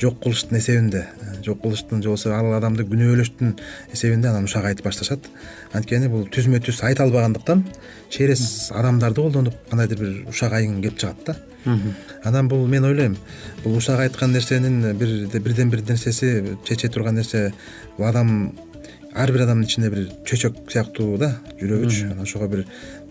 жок 0.02 0.20
кылыштын 0.24 0.58
эсебинде 0.58 1.06
жок 1.46 1.62
кылыштын 1.62 2.02
же 2.02 2.10
болбосо 2.10 2.34
ал 2.36 2.54
адамды 2.58 2.86
күнөөлөштүн 2.90 3.56
эсебинде 3.94 4.30
анан 4.30 4.46
ушак 4.50 4.66
айтып 4.66 4.86
башташат. 4.86 5.28
Анткени 5.74 6.10
бул 6.10 6.28
түзмө 6.28 6.60
түз 6.64 6.82
айта 6.84 7.04
албагандыктан 7.04 7.64
через 8.10 8.72
адамдарды 8.74 9.22
колдонуп 9.22 9.56
кандайдыр 9.70 10.00
бир 10.00 10.30
ушак 10.30 10.54
айың 10.54 10.82
келип 10.82 10.98
чыгат 10.98 11.26
да. 11.26 11.38
Анан 12.24 12.48
бул 12.48 12.68
мен 12.68 12.84
ойлойм 12.84 13.18
бул 13.64 13.78
ушак 13.78 14.00
айткан 14.00 14.34
нерсенин 14.34 14.98
бирден 14.98 15.70
бир 15.70 15.82
нерсеси 15.88 16.58
чече 16.66 16.90
турган 16.90 17.16
нерсе 17.16 17.54
бул 17.98 18.08
адам 18.08 18.54
ар 19.14 19.32
бир 19.32 19.46
адамдын 19.46 19.68
ичинде 19.68 19.90
бир 19.90 20.10
чөйчөк 20.26 20.66
сыяктуу 20.72 21.18
да 21.18 21.36
жүрөгүчү 21.62 22.12
анан 22.12 22.26
ошого 22.26 22.48
бир 22.48 22.66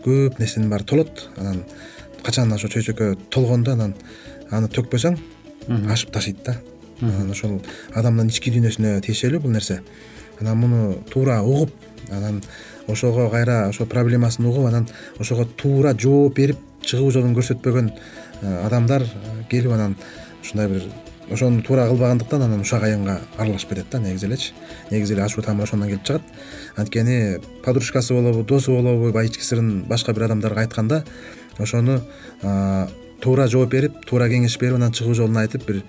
көп 0.04 0.38
нерсенин 0.38 0.70
баары 0.70 0.84
толот. 0.84 1.28
Анан 1.38 1.62
качан 2.22 2.52
ошо 2.52 2.68
чөйчөккө 2.68 3.16
толгондо 3.30 3.72
анан 3.72 3.94
аны 4.52 4.68
төкпөсөң 4.72 5.18
ашып 5.90 6.12
ташыйт 6.14 6.42
да. 6.46 6.56
Анан 7.02 7.30
ошол 7.34 7.60
адамдын 7.94 8.30
ички 8.30 8.52
дүйнөсүнө 8.54 9.00
тиешелүү 9.06 9.42
бул 9.42 9.54
нерсе. 9.54 9.80
Анан 10.40 10.58
муну 10.58 10.82
туура 11.10 11.40
угуп 11.42 11.72
анан 12.10 12.42
ошого 12.86 13.28
кайра 13.30 13.68
ошо 13.68 13.86
проблемасын 13.86 14.46
угуп 14.46 14.66
анан 14.66 14.88
ошого 15.18 15.44
туура 15.44 15.94
жооп 15.98 16.36
берип 16.36 16.58
чыгуу 16.82 17.10
жолун 17.10 17.34
көрсөтпөгөн 17.34 17.90
э, 18.42 18.66
адамдар 18.66 19.06
келип 19.50 19.72
анан 19.72 19.96
ушундай 20.42 20.68
бир 20.68 20.86
ошону 21.30 21.62
туура 21.62 21.86
кылбагандыктан 21.88 22.42
анан 22.42 22.60
ушак 22.60 22.82
айыңга 22.82 23.20
аралашып 23.38 23.70
кетет 23.70 23.90
да 23.90 24.00
негизи 24.00 24.26
элечи. 24.26 24.52
Негизи 24.90 25.14
эле 25.14 25.24
ачуу 25.24 25.42
тамыр 25.42 25.64
ошондон 25.64 25.88
келип 25.88 26.04
чыгат. 26.04 26.22
Анткени 26.76 27.40
подружкасы 27.64 28.14
болобу 28.14 28.42
досу 28.42 28.72
болобу 28.72 29.12
баягы 29.12 29.32
ички 29.32 29.44
сырын 29.44 29.84
башка 29.88 30.12
бир 30.12 30.24
адамдарга 30.24 30.60
айтканда 30.60 31.04
ошону 31.58 32.00
туура 33.22 33.48
жооп 33.48 33.70
берип 33.70 34.04
туура 34.08 34.28
кеңеш 34.28 34.58
берип 34.60 34.76
анан 34.80 34.92
чыгуу 34.92 35.14
жолун 35.14 35.40
айтып 35.42 35.66
бир 35.68 35.82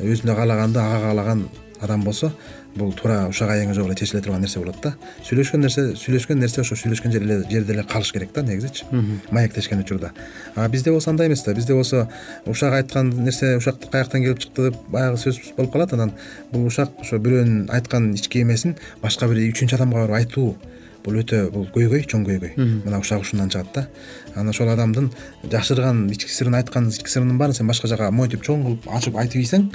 өзүнө 0.00 0.36
каалаганды 0.36 0.82
ага 0.82 1.02
каалаган 1.06 1.48
адам 1.80 2.02
болсо 2.04 2.32
бул 2.76 2.92
туура 2.94 3.26
ушак 3.28 3.50
айыңы 3.50 3.74
жок 3.74 3.88
эле 3.88 3.96
чечиле 3.98 4.20
турган 4.22 4.42
нерсе 4.44 4.60
болот 4.60 4.76
да. 4.82 4.92
Сүйлөшкөн 5.26 5.64
нерсе 5.64 5.84
сүйлөшкөн 5.98 6.38
нерсе 6.38 6.60
ошо 6.62 6.76
сүйлөшкөн 6.78 7.14
жерде 7.14 7.74
эле 7.74 7.84
калыш 7.88 8.12
керек 8.14 8.32
да 8.34 8.42
негизичи. 8.42 8.84
Маектешкен 9.30 9.80
учурда. 9.80 10.12
А 10.54 10.68
бизде 10.68 10.92
болсо 10.92 11.10
андай 11.10 11.26
эмес 11.26 11.42
да 11.42 11.54
бизде 11.54 11.74
болсо 11.74 12.08
ушак 12.46 12.74
айткан 12.74 13.10
нерсе 13.24 13.56
ушак 13.56 13.80
каяктан 13.90 14.22
келип 14.22 14.38
чыкты 14.38 14.70
деп 14.70 14.76
баягы 14.88 15.18
сөз 15.18 15.40
болуп 15.56 15.72
калат 15.72 15.92
анан 15.92 16.12
бул 16.52 16.66
ушак 16.66 16.90
ошо 17.00 17.18
бирөөнүн 17.18 17.70
айткан 17.70 18.12
ички 18.14 18.42
эмесин 18.42 18.76
башка 19.02 19.26
бир 19.26 19.42
үчүнчү 19.50 19.74
адамга 19.74 20.04
барып 20.04 20.20
айтуу 20.20 20.56
бул 21.04 21.18
өтө 21.20 21.42
бул 21.54 21.66
көйгөй 21.74 22.06
чоң 22.10 22.24
көйгөй. 22.28 22.54
Мына 22.84 23.00
ушак 23.00 23.24
ушундан 23.24 23.50
чыгат 23.50 23.74
да. 23.74 23.88
Анан 24.34 24.50
ошол 24.52 24.68
адамдын 24.68 25.10
жашырган 25.50 26.08
ички 26.10 26.32
сырын 26.32 26.58
айткан 26.60 26.88
ички 26.88 27.10
сырынын 27.10 27.38
баарын 27.38 27.54
сен 27.54 27.66
башка 27.66 27.88
жака 27.88 28.10
монтип 28.10 28.44
чоң 28.46 28.64
кылып 28.66 28.88
ачып 28.88 29.16
айтып 29.16 29.42
ийсең 29.42 29.70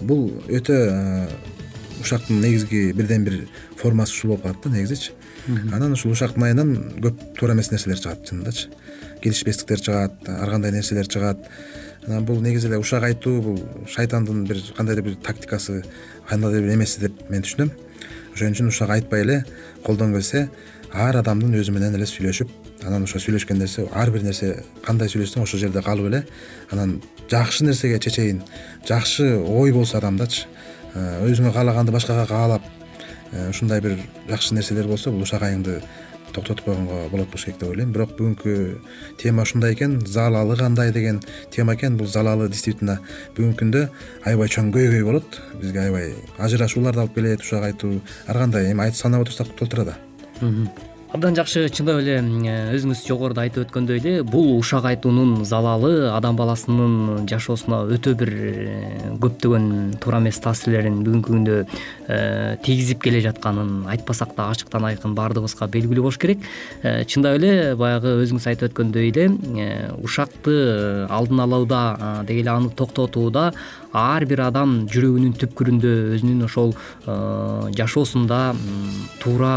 бул 0.00 0.30
өтө 0.48 0.78
ушактын 2.00 2.40
негизги 2.40 2.92
бирден 2.96 3.24
бир 3.24 3.42
формасы 3.76 4.14
ушул 4.14 4.30
болуп 4.30 4.42
калат 4.42 4.62
да 4.64 4.70
негизичи 4.70 5.12
анан 5.72 5.92
ушул 5.92 6.12
ушактын 6.12 6.44
айынан 6.48 6.72
көп 7.02 7.20
туура 7.38 7.54
эмес 7.54 7.70
нерселер 7.72 8.00
чыгат 8.00 8.24
чынындачы. 8.28 8.68
Келишпестиктер 9.22 9.80
чыгат 9.80 10.28
ар 10.28 10.50
кандай 10.50 10.72
нерселер 10.72 11.08
чыгат. 11.08 11.38
Анан 12.06 12.24
бул 12.24 12.40
негизи 12.40 12.68
эле 12.68 12.78
ушак 12.78 13.04
айтуу 13.04 13.42
бул 13.42 13.60
шайтандын 13.88 14.44
бир 14.46 14.62
кандайдыр 14.76 15.04
бир 15.04 15.16
тактикасы 15.16 15.82
кандайдыр 16.28 16.62
бир 16.62 16.74
эмеси 16.74 17.00
деп 17.00 17.30
мен 17.30 17.42
түшүнөм 17.42 17.70
ошон 18.34 18.56
үчүн 18.56 18.72
ушак 18.72 18.90
айтпай 18.96 19.24
эле 19.26 19.44
колдон 19.86 20.14
келсе 20.14 20.48
ар 20.92 21.16
адамдын 21.20 21.54
өзү 21.60 21.74
менен 21.76 21.94
эле 21.98 22.06
сүйлөшүп 22.06 22.50
анан 22.86 23.04
ошо 23.04 23.20
сүйлөшкөн 23.20 23.60
нерсе 23.60 23.86
ар 23.92 24.10
бир 24.10 24.24
нерсе 24.26 24.64
кандай 24.86 25.08
сүйлөшсөң 25.12 25.44
ошол 25.44 25.60
жерде 25.60 25.82
калып 25.84 26.10
эле 26.10 26.24
анан 26.70 27.00
жакшы 27.30 27.64
нерсеге 27.64 27.98
чечейин 27.98 28.42
жакшы 28.88 29.36
ой 29.38 29.72
болсо 29.72 29.98
адамдачы 29.98 30.46
Э, 30.90 31.22
өзүңө 31.22 31.52
каалаганды 31.54 31.92
башкага 31.94 32.24
каалап 32.26 32.64
э, 33.30 33.50
ушундай 33.52 33.80
бир 33.80 33.92
жакшы 34.26 34.56
нерселер 34.56 34.88
болсо 34.90 35.12
бул 35.14 35.22
ушак 35.22 35.44
айыңды 35.46 35.76
токтотуп 36.32 36.64
койгонго 36.64 37.08
болот 37.10 37.30
болуш 37.30 37.44
керек 37.44 37.60
деп 37.60 37.70
ойлойм. 37.70 37.92
Бирок 37.92 38.16
бүгүнкү 38.18 38.54
тема 39.18 39.42
ушундай 39.42 39.74
экен. 39.74 40.00
Залалы 40.06 40.56
кандай? 40.56 40.92
деген 40.92 41.22
тема 41.50 41.74
экен. 41.74 41.96
Бул 41.96 42.06
залалы 42.06 42.48
действительно 42.48 42.98
бүгүнкү 43.36 43.58
күндө 43.62 43.86
аябай 44.24 44.48
чоң 44.48 44.70
көйгөй 44.74 45.04
болот. 45.04 45.40
Бизге 45.60 45.86
аябай 45.86 46.14
ажырашууларды 46.38 47.04
алып 47.06 47.14
келет 47.14 47.40
ушак 47.40 47.64
айтуу 47.70 48.00
ар 48.26 48.44
кандай 48.44 48.72
эми 48.72 48.90
санап 48.92 49.22
отурсак 49.22 49.56
толтура 49.56 49.84
да 49.84 49.98
абдан 51.10 51.34
жакшы 51.34 51.64
чындап 51.74 51.98
эле 52.04 52.20
э, 52.20 52.52
өзүңүз 52.76 53.00
жогоруда 53.02 53.42
айтып 53.42 53.64
өткөндөй 53.64 53.98
эле 53.98 54.12
бул 54.22 54.52
ушак 54.60 54.84
айтуунун 54.86 55.42
залалы 55.48 56.06
адам 56.14 56.36
баласынын 56.38 57.26
жашоосуна 57.30 57.80
өтө 57.96 58.12
бир 58.20 58.30
э, 58.30 59.16
көптөгөн 59.18 59.96
туура 59.98 60.20
эмес 60.22 60.38
таасирлерин 60.44 61.00
бүгүнкү 61.02 61.34
күндө 61.34 61.56
э, 61.66 62.56
тийгизип 62.62 63.02
келе 63.02 63.24
жатканын 63.26 63.88
айтпасак 63.90 64.36
да 64.36 64.52
ачыктан 64.54 64.86
айкын 64.86 65.16
баардыгыбызга 65.18 65.66
белгилүү 65.66 66.06
болуш 66.06 66.20
керек. 66.22 66.46
Чындап 67.10 67.40
эле 67.40 67.74
баягы 67.74 68.14
өзүңүз 68.22 68.46
айтып 68.52 68.70
өткөндөй 68.70 69.10
эле 69.10 69.26
ушакты 69.98 70.54
алдын 71.10 71.42
алууда 71.42 71.82
деги 72.28 72.44
эле 72.44 72.54
аны 72.54 72.70
токтотууда 72.70 73.50
ар 73.92 74.26
бир 74.28 74.44
адам 74.46 74.86
жүрөгүнүн 74.90 75.34
түпкүрүндө 75.40 75.94
өзүнүн 76.16 76.44
ошол 76.46 76.74
жашоосунда 77.76 78.40
туура 79.20 79.54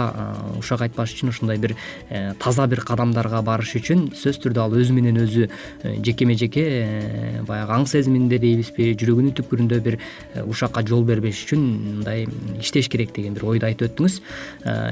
ушак 0.60 0.84
айтпаш 0.86 1.13
үчүн 1.15 1.30
ушундай 1.30 1.58
бир 1.58 1.76
э, 2.10 2.34
таза 2.39 2.67
бир 2.67 2.84
кадамдарга 2.86 3.41
барыш 3.46 3.76
үчүн 3.80 4.10
сөзсүз 4.13 4.41
түрдө 4.43 4.63
ал 4.63 4.76
өзү 4.78 4.96
менен 4.96 5.19
өзү 5.24 5.48
э, 5.48 5.96
жекеме 6.04 6.36
жеке 6.39 6.63
э, 6.63 7.43
баягы 7.48 7.78
аң 7.78 7.88
сезиминде 7.89 8.39
дейбизби 8.43 8.91
жүрөгүнүн 9.00 9.36
түпкүрүндө 9.39 9.82
бир 9.86 10.00
ушакка 10.48 10.84
жол 10.88 11.06
бербеш 11.08 11.46
үчүн 11.46 11.63
мындай 12.00 12.28
иштеш 12.60 12.89
керек 12.91 13.13
деген 13.15 13.38
бир 13.38 13.48
ойду 13.54 13.69
айтып 13.69 13.91
өттүңүз. 13.91 14.19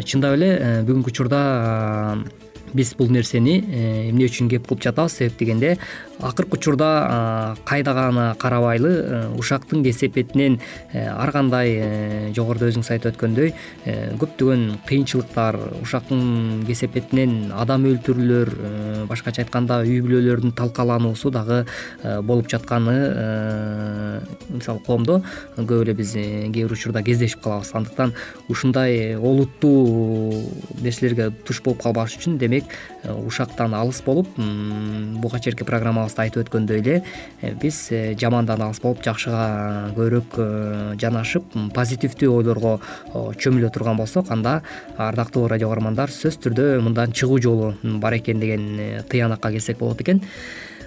Чындап 0.08 0.38
эле 0.38 0.52
бүгүнкү 0.88 1.12
учурда 1.12 1.42
биз 2.74 2.94
бул 2.96 3.12
нерсени 3.12 3.58
эмне 4.10 4.28
үчүн 4.30 4.50
кеп 4.52 4.68
кылып 4.68 4.86
жатабыз? 4.86 5.18
Себеп 5.20 5.40
дегенде 5.40 5.76
акыркы 6.22 6.58
учурда 6.58 7.56
кайда 7.66 7.94
гана 7.94 8.36
карабайлы 8.40 8.90
э, 8.90 9.28
ушактын 9.38 9.84
кесепетинен 9.84 10.60
э, 10.94 11.08
ар 11.08 11.32
кандай 11.32 11.74
э, 11.74 12.34
жогоруда 12.36 12.70
өзүңүз 12.70 12.92
айтып 12.94 13.16
өткөндөй 13.16 13.54
көптөгөн 14.22 14.66
кыйынчылыктар 14.88 15.58
ушактын 15.82 16.64
кесепетинен 16.68 17.52
адам 17.58 17.88
өлтүрүүлөр 17.90 18.54
башкача 19.10 19.44
айтканда 19.44 19.82
үй 19.86 20.02
бүлөлөрдүн 20.06 20.54
талкалануусу 20.58 21.32
дагы 21.34 21.64
болуп 22.22 22.50
жатканы 22.52 22.96
мисалы 24.50 24.84
коомдо 24.86 25.22
көп 25.58 25.82
эле 25.86 25.96
биз 25.98 26.14
кээ 26.14 26.52
бир 26.52 26.76
учурда 26.76 27.04
кездешип 27.04 27.42
калабыз. 27.42 27.74
Андыктан 27.74 28.14
ушундай 28.50 29.16
олуттуу 29.18 30.44
нерселерге 30.82 31.32
туш 31.46 31.62
болуп 31.66 31.82
калбаш 31.84 32.18
үчүн 32.20 32.38
демек 32.38 32.70
ушактан 33.26 33.74
алыс 33.74 34.02
болуп 34.06 34.30
буга 34.38 35.40
чейинки 35.40 35.66
программабыз 35.66 36.11
айтып 36.20 36.46
өткөндөй 36.46 36.82
эле 36.82 36.96
э, 37.42 37.54
биз 37.62 37.92
э, 37.92 38.16
жамандан 38.20 38.62
алыс 38.62 38.82
болуп 38.84 39.04
жакшыга 39.06 39.92
көбүрөөк 39.96 40.38
э, 40.38 40.96
жанашып 41.02 41.56
позитивдүү 41.76 42.32
ойлорго 42.40 42.78
чөмүлө 43.14 43.72
турган 43.72 44.00
болсок 44.00 44.32
анда 44.32 44.62
ардактуу 44.98 45.48
радио 45.52 45.70
каармандар 45.72 46.12
сөзсүз 46.12 46.42
түрдө 46.48 46.68
мындан 46.86 47.14
чыгуу 47.14 47.40
жолу 47.42 47.74
бар 47.84 48.18
экен 48.20 48.40
деген 48.40 49.06
тыянакка 49.10 49.52
келсек 49.52 49.80
болот 49.80 50.02
экен 50.02 50.22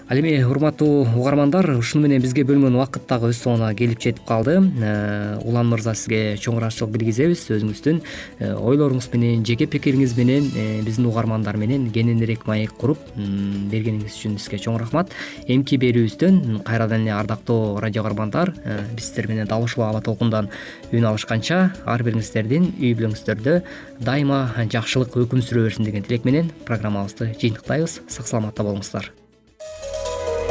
ал 0.08 0.18
эми 0.18 0.42
урматтуу 0.44 1.06
угармандар 1.16 1.70
ушуну 1.78 2.04
менен 2.04 2.20
бизге 2.20 2.44
бөлүнгөн 2.44 2.74
убакыт 2.76 3.06
дагы 3.08 3.30
өз 3.32 3.38
соңуна 3.40 3.70
келип 3.74 4.02
жетип 4.02 4.26
калды. 4.28 4.58
Э, 4.60 5.38
улан 5.44 5.70
мырза 5.70 5.94
сизге 5.96 6.36
чоң 6.36 6.58
ыраазычылык 6.60 6.92
билгизебиз. 6.92 7.46
Өзүңүздүн 7.56 8.02
э, 8.38 8.50
ойлоруңуз 8.52 9.08
менен 9.14 9.46
жеке 9.48 9.64
пикириңиз 9.64 10.12
менен 10.18 10.50
э, 10.52 10.82
биздин 10.84 11.08
угармандар 11.08 11.56
менен 11.56 11.88
кененирээк 11.94 12.44
маек 12.46 12.76
куруп 12.76 13.00
бергениңиз 13.16 14.12
үчүн 14.12 14.36
сизге 14.36 14.60
чоң 14.66 14.76
рахмат. 14.82 15.16
Эмки 15.48 15.80
берүүбүздөн 15.80 16.60
кайрадан 16.68 17.08
эле 17.08 17.16
ардактуу 17.16 17.80
радио 17.80 18.04
каармандар 18.04 18.52
биз 18.92 19.08
сиздер 19.08 19.30
менен 19.32 19.48
дал 19.48 19.64
ушул 19.64 19.86
аба 19.88 20.04
толкундан 20.04 20.52
үн 20.92 21.08
алышканча 21.08 21.70
ар 21.86 22.04
бириңиздердин 22.04 22.74
үй 22.76 22.92
бүлөңүздөрдө 22.92 23.60
дайыма 24.04 24.44
жакшылык 24.68 25.16
өкүм 25.24 25.40
сүрө 25.40 25.64
берсин 25.70 25.88
деген 25.88 26.04
тилек 26.04 26.28
менен 26.28 26.52
программабызды 26.68 27.32
жыйынтыктайбыз. 27.40 28.02
Сак 28.08 28.28
саламатта 28.28 28.66
болуңуздар 28.66 29.14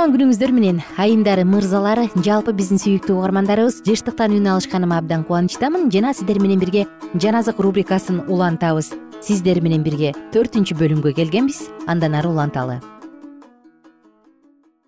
кутман 0.00 0.14
күнүңүздөр 0.16 0.52
менен 0.56 0.78
айымдар 0.96 1.42
мырзалар 1.44 1.98
жалпы 2.24 2.54
биздин 2.56 2.78
сүйүктүү 2.80 3.18
угармандарыбыз 3.18 3.82
жыштыктан 3.84 4.32
үн 4.32 4.46
алышканыма 4.48 4.96
абдан 4.96 5.26
кубанычтамын. 5.28 5.90
Жана 5.92 6.14
сиздер 6.16 6.40
менен 6.40 6.56
бирге 6.62 6.86
жан 7.20 7.36
азык 7.36 7.60
рубрикасын 7.60 8.22
улантабыз. 8.24 8.94
Сиздер 9.20 9.60
менен 9.60 9.84
бирге 9.84 10.14
төртүнчү 10.32 10.78
бөлүмгө 10.80 11.12
келгенбиз. 11.20 11.60
Андан 11.84 12.16
ары 12.16 12.32
уланталы. 12.32 12.78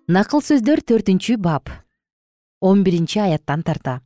Накыл 0.09 0.41
сөздөр 0.41 0.81
төртүнчү 0.81 1.37
бап. 1.37 1.69
Он 2.59 2.81
биринчи 2.81 3.21
аяттан 3.21 3.61
тарта. 3.61 4.01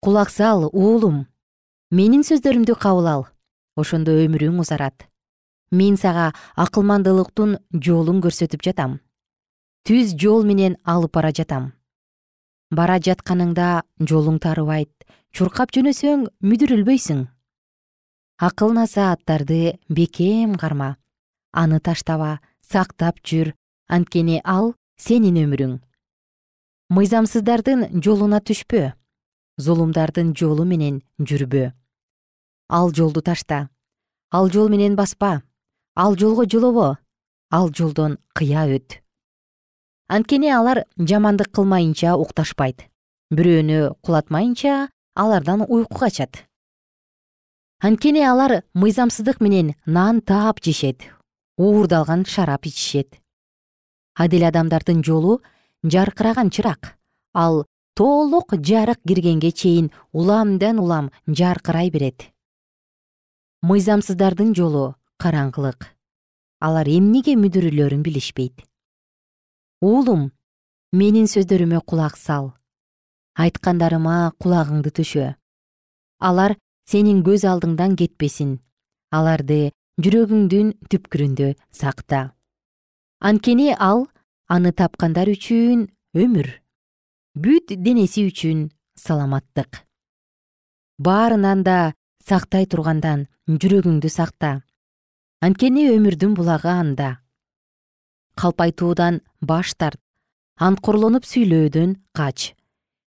Кулак 0.00 0.32
сал 0.32 0.70
уулум. 0.72 1.26
Менин 1.90 2.24
сөздөрүмдү 2.24 2.80
кабыл 2.80 3.12
ал. 3.12 3.28
Ошондо 3.76 4.16
өмүрүң 4.24 4.64
узарат. 4.64 5.04
Мен 5.70 5.98
сага 6.00 6.32
акылмандуулуктун 6.56 7.58
жолун 7.76 8.24
көрсөтүп 8.24 8.64
жатам 8.64 9.02
түз 9.84 10.14
жол 10.16 10.44
менен 10.48 10.78
алып 10.88 11.12
бара 11.12 11.30
жатам. 11.36 11.72
Бара 12.72 12.96
жатканыңда 12.98 13.84
жолуң 14.00 14.40
тарыбайт. 14.40 14.92
Чуркап 15.34 15.74
жөнөсөң 15.76 16.24
мүдүрүлбөйсүң. 16.40 17.26
Акыл 18.40 18.72
насааттарды 18.72 19.76
бекем 19.88 20.56
карма. 20.56 20.96
Аны 21.52 21.80
таштаба 21.80 22.40
сактап 22.64 23.20
жүр. 23.20 23.52
Анткени 23.88 24.40
ал 24.44 24.72
сенин 24.96 25.36
өмүрүң. 25.44 25.76
Мыйзамсыздардын 26.88 28.00
жолуна 28.00 28.40
түшпө. 28.40 28.94
Зулумдардын 29.60 30.32
жолу 30.34 30.64
менен 30.64 31.02
жүрбө. 31.20 31.74
Ал 32.68 32.90
жолду 32.90 33.20
ташта. 33.20 33.68
Ал 34.32 34.48
жол 34.48 34.72
менен 34.72 34.96
баспа. 34.96 35.42
Ал 35.94 36.16
жолго 36.16 36.48
жолобо. 36.48 36.96
Ал 37.50 37.70
жолдон 37.70 38.18
кыя 38.32 38.64
өт 38.66 39.03
анткени 40.08 40.50
алар 40.52 40.84
жамандык 40.98 41.50
кылмайынча 41.54 42.16
укташпайт. 42.16 42.84
Бирөөнү 43.32 43.94
кулатмайынча 44.04 44.90
алардан 45.14 45.64
уйку 45.66 45.98
качат. 45.98 46.44
Анткени 47.80 48.20
алар 48.20 48.62
мыйзамсыздык 48.74 49.40
менен 49.40 49.74
нан 49.86 50.20
таап 50.20 50.60
жешет 50.62 51.02
уурдалган 51.56 52.24
шарап 52.24 52.66
ичишет. 52.66 53.20
Адил 54.14 54.44
адамдардын 54.44 55.02
жолу 55.02 55.40
жаркыраган 55.82 56.50
чырак 56.50 56.98
ал 57.32 57.66
толук 57.94 58.54
жарык 58.60 59.00
киргенге 59.06 59.52
чейин 59.52 59.90
уламдан 60.12 60.78
улам 60.78 61.10
жаркырай 61.26 61.90
берет. 61.90 62.30
Мыйзамсыздардын 63.62 64.54
жолу 64.54 64.94
караңгылык. 65.16 65.96
Алар 66.60 66.88
эмнеге 66.88 67.36
мүдүрүлөрүн 67.36 68.02
билишпейт 68.02 68.64
уулум 69.84 70.30
менин 70.96 71.26
сөздөрүмө 71.28 71.82
кулак 71.84 72.16
сал. 72.16 72.52
Айткандарыма 73.36 74.32
кулагыңды 74.40 74.92
түшө. 74.96 75.34
Алар 76.28 76.56
сенин 76.88 77.20
көз 77.26 77.44
алдыңдан 77.50 77.96
кетпесин. 78.00 78.60
Аларды 79.12 79.74
жүрөгүңдүн 80.00 80.70
түпкүрүндө 80.90 81.50
сакта. 81.80 82.32
Анткени 83.20 83.74
ал 83.76 84.06
аны 84.48 84.72
тапкандар 84.72 85.28
үчүн 85.34 85.88
өмүр. 86.16 86.48
Бүт 87.34 87.74
денеси 87.76 88.28
үчүн 88.30 88.70
саламаттык. 88.96 89.82
Баарынан 90.98 91.64
да 91.66 91.78
сактай 92.24 92.64
тургандан 92.70 93.26
жүрөгүңдү 93.50 94.08
сакта. 94.08 94.62
Анткени 95.44 95.90
өмүрдүн 95.92 96.38
булагы 96.38 96.72
анда 96.72 97.23
калпайтуудан 98.34 99.20
баш 99.40 99.74
тарт 99.74 100.00
анткорлонуп 100.56 101.26
сүйлөөдөн 101.26 101.96
кач. 102.14 102.54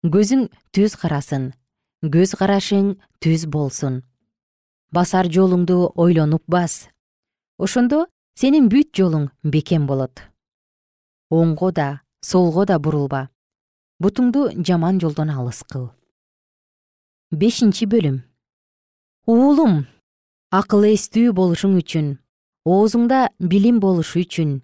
Көзүң 0.03 0.49
түз 0.75 0.95
карасын 0.99 1.51
көз 2.03 2.35
карашың 2.35 2.95
түз 3.23 3.45
болсун. 3.47 4.01
Басар 4.91 5.29
жолуңду 5.31 5.93
ойлонуп 5.95 6.43
бас. 6.47 6.89
Ошондо 7.57 8.05
сенин 8.35 8.67
бүт 8.69 8.91
жолуң 8.91 9.29
бекем 9.43 9.87
болот. 9.87 10.19
Оңго 11.31 11.71
да 11.71 12.01
солго 12.21 12.65
да 12.65 12.79
бурулба. 12.79 13.29
Бутуңду 14.03 14.49
жаман 14.59 14.99
жолдон 14.99 15.31
алыс 15.31 15.63
кыл. 15.63 15.91
Бешинчи 17.31 17.87
бөлүм. 17.87 18.19
Уулум 19.25 19.85
акыл 20.51 20.83
эстүү 20.91 21.31
болушуң 21.31 21.79
үчүн 21.79 22.17
оозуңда 22.67 23.29
билим 23.39 23.79
болушу 23.79 24.19
үчүн 24.21 24.59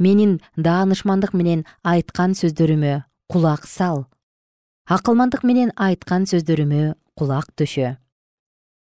менин 0.00 0.40
даанышмандык 0.56 1.34
менен 1.36 1.66
айткан 1.84 2.32
сөздөрүмө 2.34 3.04
кулак 3.30 3.66
сал. 3.68 4.06
Акылмандык 4.88 5.44
менен 5.44 5.70
айткан 5.76 6.24
сөздөрүмө 6.26 6.94
кулак 7.14 7.52
төшө. 7.54 7.98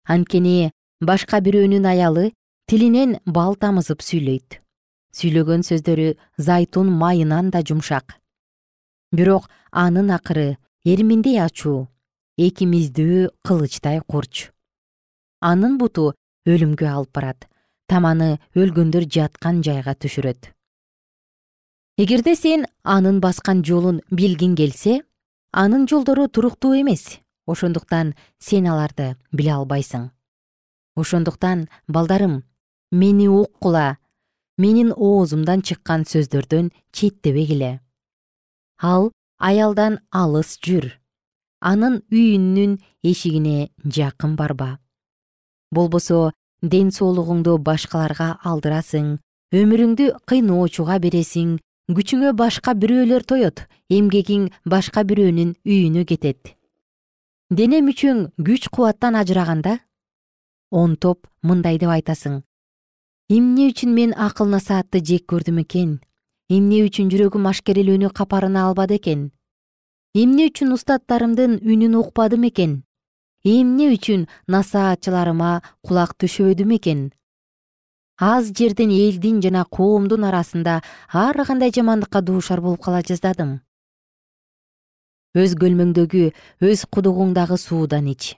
Анткени 0.06 0.72
башка 1.02 1.40
бирөөнүн 1.42 1.88
аялы 1.88 2.32
тилинен 2.70 3.18
бал 3.26 3.56
тамызып 3.56 4.04
сүйлөйт. 4.04 4.60
Сүйлөгөн 5.16 5.64
сөздөрү 5.64 6.12
зайтун 6.38 6.92
майынан 6.92 7.50
да 7.50 7.64
жумшак. 7.64 8.20
Бирок 9.16 9.48
анын 9.72 10.12
акыры 10.12 10.58
эрминдей 10.84 11.40
ачуу 11.40 11.88
эки 12.38 12.68
миздүү 12.68 13.32
кылычтай 13.48 14.02
курч. 14.04 14.52
Анын 15.40 15.80
буту 15.80 16.12
өлүмгө 16.46 16.90
алып 16.92 17.16
барат 17.16 17.48
таманы 17.88 18.36
өлгөндөр 18.58 19.08
жаткан 19.08 19.64
жайга 19.64 19.96
түшүрөт 19.96 20.55
эгерде 21.98 22.36
сен 22.36 22.66
анын 22.84 23.22
баскан 23.24 23.62
жолун 23.64 24.02
билгиң 24.12 24.56
келсе 24.60 24.98
анын 25.52 25.86
жолдору 25.88 26.28
туруктуу 26.28 26.74
эмес. 26.76 27.20
Ошондуктан 27.48 28.16
сен 28.40 28.68
аларды 28.68 29.16
биле 29.32 29.54
албайсың. 29.54 30.10
Ошондуктан 30.96 31.70
балдарым 31.88 32.44
мени 32.92 33.28
уккула 33.30 33.98
менин 34.58 34.92
оозумдан 34.92 35.62
чыккан 35.62 36.04
сөздөрдөн 36.04 36.72
четтебегиле 36.92 37.80
ал 38.82 39.12
аялдан 39.40 40.00
алыс 40.12 40.58
жүр. 40.60 40.90
Анын 41.62 42.02
үйүнүн 42.12 42.80
эшигине 43.04 43.70
жакын 43.86 44.36
барба. 44.36 44.80
Болбосо 45.72 46.34
ден 46.62 46.92
соолугуңду 46.92 47.56
башкаларга 47.58 48.36
алдырасың 48.44 49.16
өмүрүңдү 49.56 50.12
кыйноочуга 50.28 51.00
бересиң 51.00 51.56
күчүңө 51.94 52.32
башка 52.34 52.74
бирөөлөр 52.74 53.24
тоет 53.30 53.68
эмгегиң 53.94 54.48
башка 54.66 55.04
бирөөнүн 55.06 55.52
үйүнө 55.62 56.06
кетет. 56.10 56.56
Дене 57.54 57.82
мүчөң 57.86 58.24
күч 58.42 58.72
кубаттан 58.74 59.16
ажыраганда 59.20 59.78
онтоп 60.72 61.28
мындай 61.46 61.78
деп 61.78 61.94
айтасың. 61.94 62.42
Эмне 63.30 63.70
үчүн 63.70 63.94
мен 63.94 64.16
акыл 64.18 64.50
насаатты 64.50 65.02
жек 65.06 65.28
көрдүм 65.30 65.62
экен? 65.62 66.00
Эмне 66.50 66.82
үчүн 66.88 67.12
жүрөгүм 67.14 67.46
ашкерелөөнү 67.52 68.10
капарына 68.18 68.66
албады 68.66 68.98
экен? 68.98 69.30
Эмне 70.18 70.50
үчүн 70.50 70.74
устаттарымдын 70.74 71.60
үнүн 71.62 71.98
укпадым 72.02 72.50
экен? 72.50 72.82
Эмне 73.46 73.92
үчүн 73.94 74.26
насаатчыларыма 74.50 75.62
кулак 75.86 76.18
түшөбөдүм 76.18 76.76
экен 76.80 77.10
аз 78.18 78.52
жерден 78.56 78.90
элдин 78.90 79.42
жана 79.42 79.66
коомдун 79.66 80.24
арасында 80.24 80.82
ар 81.14 81.46
кандай 81.46 81.72
жамандыкка 81.72 82.22
дуушар 82.22 82.62
болуп 82.62 82.84
кала 82.84 83.02
жаздадым 83.02 83.60
өз 85.36 85.54
көлмөңдөгү 85.60 86.30
өз 86.64 86.86
кудугуңдагы 86.96 87.58
суудан 87.60 88.08
ич. 88.08 88.36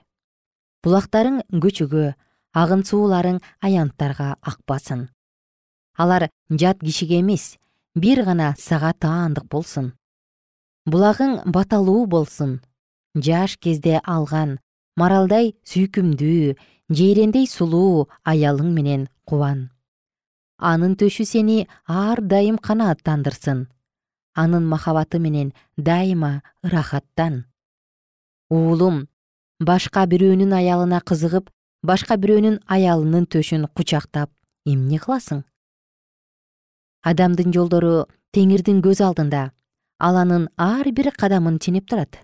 Булактарың 0.82 1.40
көчөгө 1.62 2.14
агын 2.58 2.82
сууларың 2.88 3.38
аянттарга 3.62 4.34
акпасын. 4.42 5.06
Алар 5.94 6.28
жат 6.50 6.82
кишиге 6.82 7.20
эмес 7.22 7.54
бир 7.94 8.24
гана 8.26 8.54
сага 8.58 8.92
таандык 8.98 9.46
болсун. 9.46 9.92
Булагың 10.86 11.42
баталуу 11.46 12.06
болсун. 12.06 12.58
Жаш 13.14 13.56
кезде 13.62 14.00
алган 14.02 14.58
маралдай 14.96 15.54
сүйкүмдүү 15.70 16.56
жейрендей 16.88 17.46
сулуу 17.46 18.08
аялың 18.24 18.72
менен 18.72 19.08
кубан. 19.24 19.68
Анын 20.58 20.96
төшү 20.96 21.24
сени 21.28 21.68
ар 21.86 22.20
дайым 22.20 22.58
канааттандырсын. 22.58 23.68
Анын 24.34 24.64
махабаты 24.66 25.18
менен 25.18 25.52
дайыма 25.76 26.42
ырахаттан. 26.64 27.44
Уулум 28.50 29.06
башка 29.60 30.06
бирөөнүн 30.06 30.54
аялына 30.54 31.00
кызыгып 31.00 31.50
башка 31.82 32.16
бирөөнүн 32.16 32.62
аялынын 32.66 33.26
төшүн 33.26 33.68
кучактап 33.74 34.30
эмне 34.64 34.98
кыласың? 34.98 35.44
Адамдын 37.04 37.52
жолдору 37.52 38.08
теңирдин 38.32 38.80
көз 38.82 39.04
алдында 39.04 39.50
ал 39.98 40.16
анын 40.16 40.48
ар 40.56 40.88
бир 40.92 41.12
кадамын 41.12 41.58
ченеп 41.58 41.86
турат. 41.86 42.18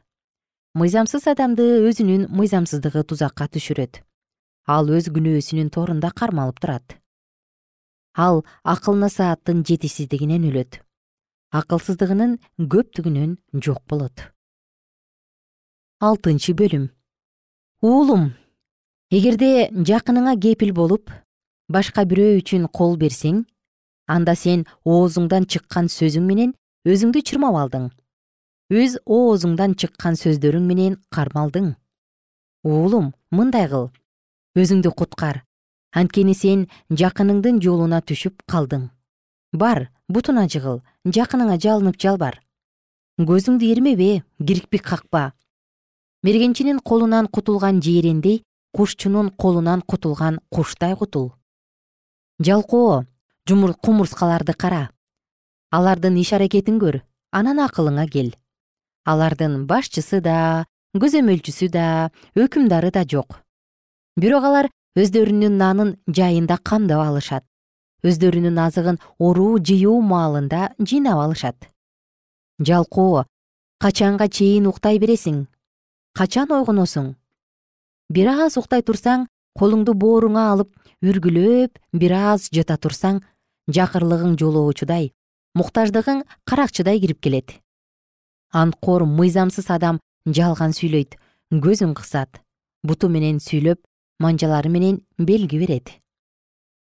Мыйзамсыз 0.74 1.28
адамды 1.28 1.84
өзүнүн 1.86 2.26
мыйзамсыздыгы 2.32 3.04
тузакка 3.04 3.46
түшүрөт 3.46 4.02
ал 4.66 4.88
өз 4.88 5.10
күнөөсүнүн 5.12 5.70
торунда 5.74 6.10
кармалып 6.10 6.60
турат. 6.60 6.96
Ал 8.16 8.44
акыл 8.62 8.96
насааттын 8.96 9.64
жетишсиздигинен 9.68 10.46
өлөт. 10.48 10.80
Акылсыздыгынын 11.54 12.38
көптүгүнөн 12.58 13.36
жок 13.60 13.82
болот. 13.90 14.30
Алтынчы 16.00 16.54
бөлүм. 16.56 16.88
Уулум. 17.82 18.32
Эгерде 19.10 19.68
жакыныңа 19.70 20.38
кепил 20.40 20.72
болуп 20.74 21.12
башка 21.68 22.04
бирөө 22.08 22.40
үчүн 22.40 22.68
кол 22.72 22.96
берсең 22.98 23.44
анда 24.10 24.34
сен 24.34 24.64
оозуңдан 24.84 25.46
чыккан 25.46 25.90
сөзүң 25.92 26.24
менен 26.26 26.54
өзүңдү 26.88 27.22
чырмап 27.28 27.58
алдың. 27.60 27.90
Өз 28.72 28.96
оозуңдан 29.04 29.76
чыккан 29.76 30.16
сөздөрүң 30.18 30.64
менен 30.66 30.96
кармалдың. 31.14 31.74
Уулум 32.64 33.12
мындай 33.30 33.68
кыл 33.68 33.90
өзүңдү 34.54 34.92
куткар. 34.94 35.42
Анткени 35.94 36.34
сен 36.34 36.68
жакыныңдын 36.90 37.58
жолуна 37.62 38.00
түшүп 38.06 38.44
калдың. 38.50 38.88
Бар 39.52 39.88
бутуна 40.08 40.46
жыгыл 40.50 40.80
жакыныңа 41.06 41.58
жалынып 41.62 41.98
жалбар. 41.98 42.40
Көзүңдү 43.18 43.66
ирмебе 43.70 44.22
кирпик 44.38 44.82
какпа. 44.86 45.32
Мергенчинин 46.22 46.78
колунан 46.80 47.26
кутулган 47.26 47.82
жээрендей 47.82 48.42
кушчунун 48.72 49.30
колунан 49.30 49.82
кутулган 49.82 50.40
куштай 50.50 50.96
кутул. 50.96 51.32
Жалкоо 52.38 53.06
кумурскаларды 53.46 54.54
кара. 54.54 54.90
Алардын 55.70 56.16
иш 56.16 56.32
аракетин 56.32 56.78
көр 56.78 57.02
анан 57.30 57.58
акылыңа 57.58 58.08
кел. 58.10 58.34
Алардын 59.04 59.66
башчысы 59.66 60.20
да 60.20 60.66
көзөмөлчүсү 60.94 61.68
да 61.70 62.10
өкүмдары 62.34 62.90
да 62.90 63.04
жок 63.04 63.43
бирок 64.16 64.44
алар 64.48 64.68
өздөрүнүн 64.98 65.58
нанын 65.58 65.90
жайында 66.06 66.58
камдап 66.62 67.02
алышат. 67.02 67.44
Өздөрүнүн 68.04 68.58
азыгын 68.66 69.00
оруу 69.18 69.58
жыюу 69.58 70.00
маалында 70.02 70.74
жыйнап 70.78 71.18
алышат. 71.24 71.56
Жалкоо 72.60 73.24
качанга 73.80 74.28
чейин 74.28 74.68
уктай 74.70 75.00
бересиң? 75.02 75.46
Качан 76.14 76.52
ойгоносуң? 76.52 77.14
Бир 78.12 78.30
аз 78.30 78.58
уктай 78.60 78.84
турсаң 78.86 79.26
колуңду 79.58 79.94
бооруңа 79.98 80.50
алып 80.52 80.70
үргүлөп 81.02 81.80
бир 81.92 82.14
аз 82.14 82.48
жата 82.54 82.76
турсаң 82.76 83.22
жакырлыгың 83.74 84.36
жолоочудай 84.38 85.10
муктаждыгың 85.58 86.22
каракчыдай 86.44 87.00
кирип 87.00 87.20
келет. 87.20 87.58
Анткор 88.52 89.04
мыйзамсыз 89.06 89.70
адам 89.70 90.00
жалган 90.26 90.74
сүйлөйт 90.76 91.16
көзүн 91.50 91.94
кысат 91.98 92.40
буту 92.82 93.08
менен 93.08 93.40
сүйлөп 93.42 93.80
манжалары 94.18 94.70
менен 94.70 95.00
белги 95.18 95.58
берет. 95.58 95.90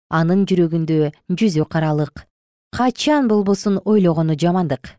Анын 0.09 0.45
жүрөгүндө 0.49 1.13
жүзү 1.29 1.67
каралык. 1.69 2.27
Качан 2.73 3.29
болбосун 3.29 3.81
ойлогону 3.85 4.37
жамандык. 4.39 4.97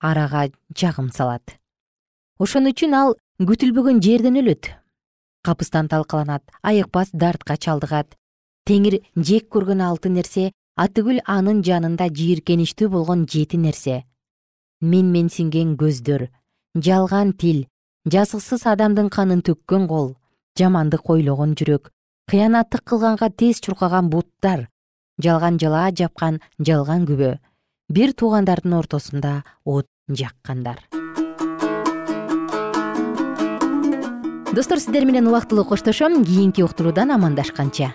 Арага 0.00 0.48
жагым 0.74 1.10
салат. 1.12 1.58
Ошон 2.38 2.70
үчүн 2.70 2.94
ал 2.94 3.16
күтүлбөгөн 3.40 4.00
жерден 4.04 4.38
өлөт. 4.40 4.70
Капыстан 5.42 5.88
талкаланат 5.88 6.42
айыкпас 6.62 7.10
дартка 7.12 7.56
чалдыгат. 7.56 8.14
Теңир 8.66 9.00
жек 9.16 9.48
көргөн 9.52 9.82
алты 9.82 10.10
нерсе 10.12 10.52
атүгүл 10.76 11.20
анын 11.26 11.62
жанында 11.66 12.08
жийиркеничтүү 12.14 12.88
болгон 12.92 13.26
жети 13.26 13.58
нерсе. 13.58 14.04
Мен 14.80 15.10
менсинген 15.10 15.76
көздөр 15.76 16.28
жалган 16.76 17.32
тил 17.32 17.66
жазыксыз 18.06 18.66
адамдын 18.72 19.08
канын 19.10 19.42
төккөн 19.42 19.88
кол 19.90 20.14
жамандык 20.56 21.10
ойлогон 21.10 21.54
жүрөк. 21.58 21.90
Кыянаттык 22.30 22.84
кылганга 22.84 23.30
тез 23.30 23.60
чуркаган 23.60 24.08
буттар 24.10 24.68
жалган 25.18 25.58
жалаа 25.58 25.90
жапкан 25.90 26.40
жалган 26.58 27.06
күбө 27.08 27.38
бир 27.88 28.12
туугандардын 28.12 28.74
ортосунда 28.78 29.44
от 29.64 29.88
жаккандар. 30.08 30.84
Достор 34.52 34.80
сиздер 34.80 35.04
менен 35.04 35.28
убактылуу 35.28 35.64
коштошом. 35.64 36.24
Кийинки 36.24 36.62
уктуруудан 36.62 37.10
амандашканча 37.10 37.94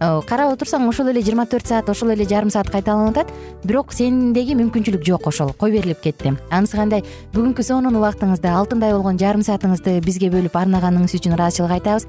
карап 0.00 0.54
отурсаң 0.54 0.86
ошол 0.88 1.10
эле 1.12 1.20
жыйырма 1.20 1.44
төрт 1.50 1.68
саат 1.68 1.90
ошол 1.92 2.14
эле 2.14 2.24
жарым 2.24 2.48
саат 2.50 2.70
кайталанып 2.72 3.18
атат 3.18 3.32
бирок 3.68 3.92
сендеги 3.92 4.56
мүмкүнчүлүк 4.56 5.04
жок 5.04 5.26
ошол 5.28 5.52
кой 5.52 5.74
берилип 5.74 6.00
кетти? 6.00 6.32
Анысы 6.48 6.78
кандай? 6.80 7.04
Бүгүнкү 7.34 7.60
сонун 7.66 7.98
убактыңызды 8.00 8.48
алтындай 8.48 8.94
болгон 8.96 9.20
жарым 9.20 9.44
саатыңызды 9.44 9.98
бизге 10.00 10.32
бөлүп 10.32 10.56
арнаганыңыз 10.56 11.18
үчүн 11.20 11.36
ыраазычылык 11.36 11.76
айтабыз 11.76 12.08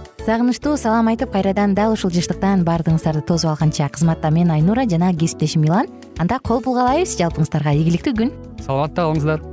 сагынычтуу 0.21 0.75
салам 0.77 1.07
айтып 1.09 1.31
кайрадан 1.33 1.73
дал 1.73 1.95
ушул 1.95 2.11
жыштыктан 2.13 2.61
баардыгыңыздарды 2.67 3.23
тосуп 3.25 3.55
алганча 3.55 3.87
кызматта 3.89 4.29
мен 4.29 4.51
айнура 4.53 4.85
жана 4.85 5.09
кесиптешим 5.17 5.65
милан 5.65 5.89
анда 6.21 6.37
кол 6.39 6.61
пул 6.61 6.77
каалайбыз 6.77 7.17
жалпыңыздарга 7.17 7.73
ийгиликтүү 7.79 8.13
күн. 8.19 8.35
Саламатта 8.61 9.07
калыңыздар 9.07 9.50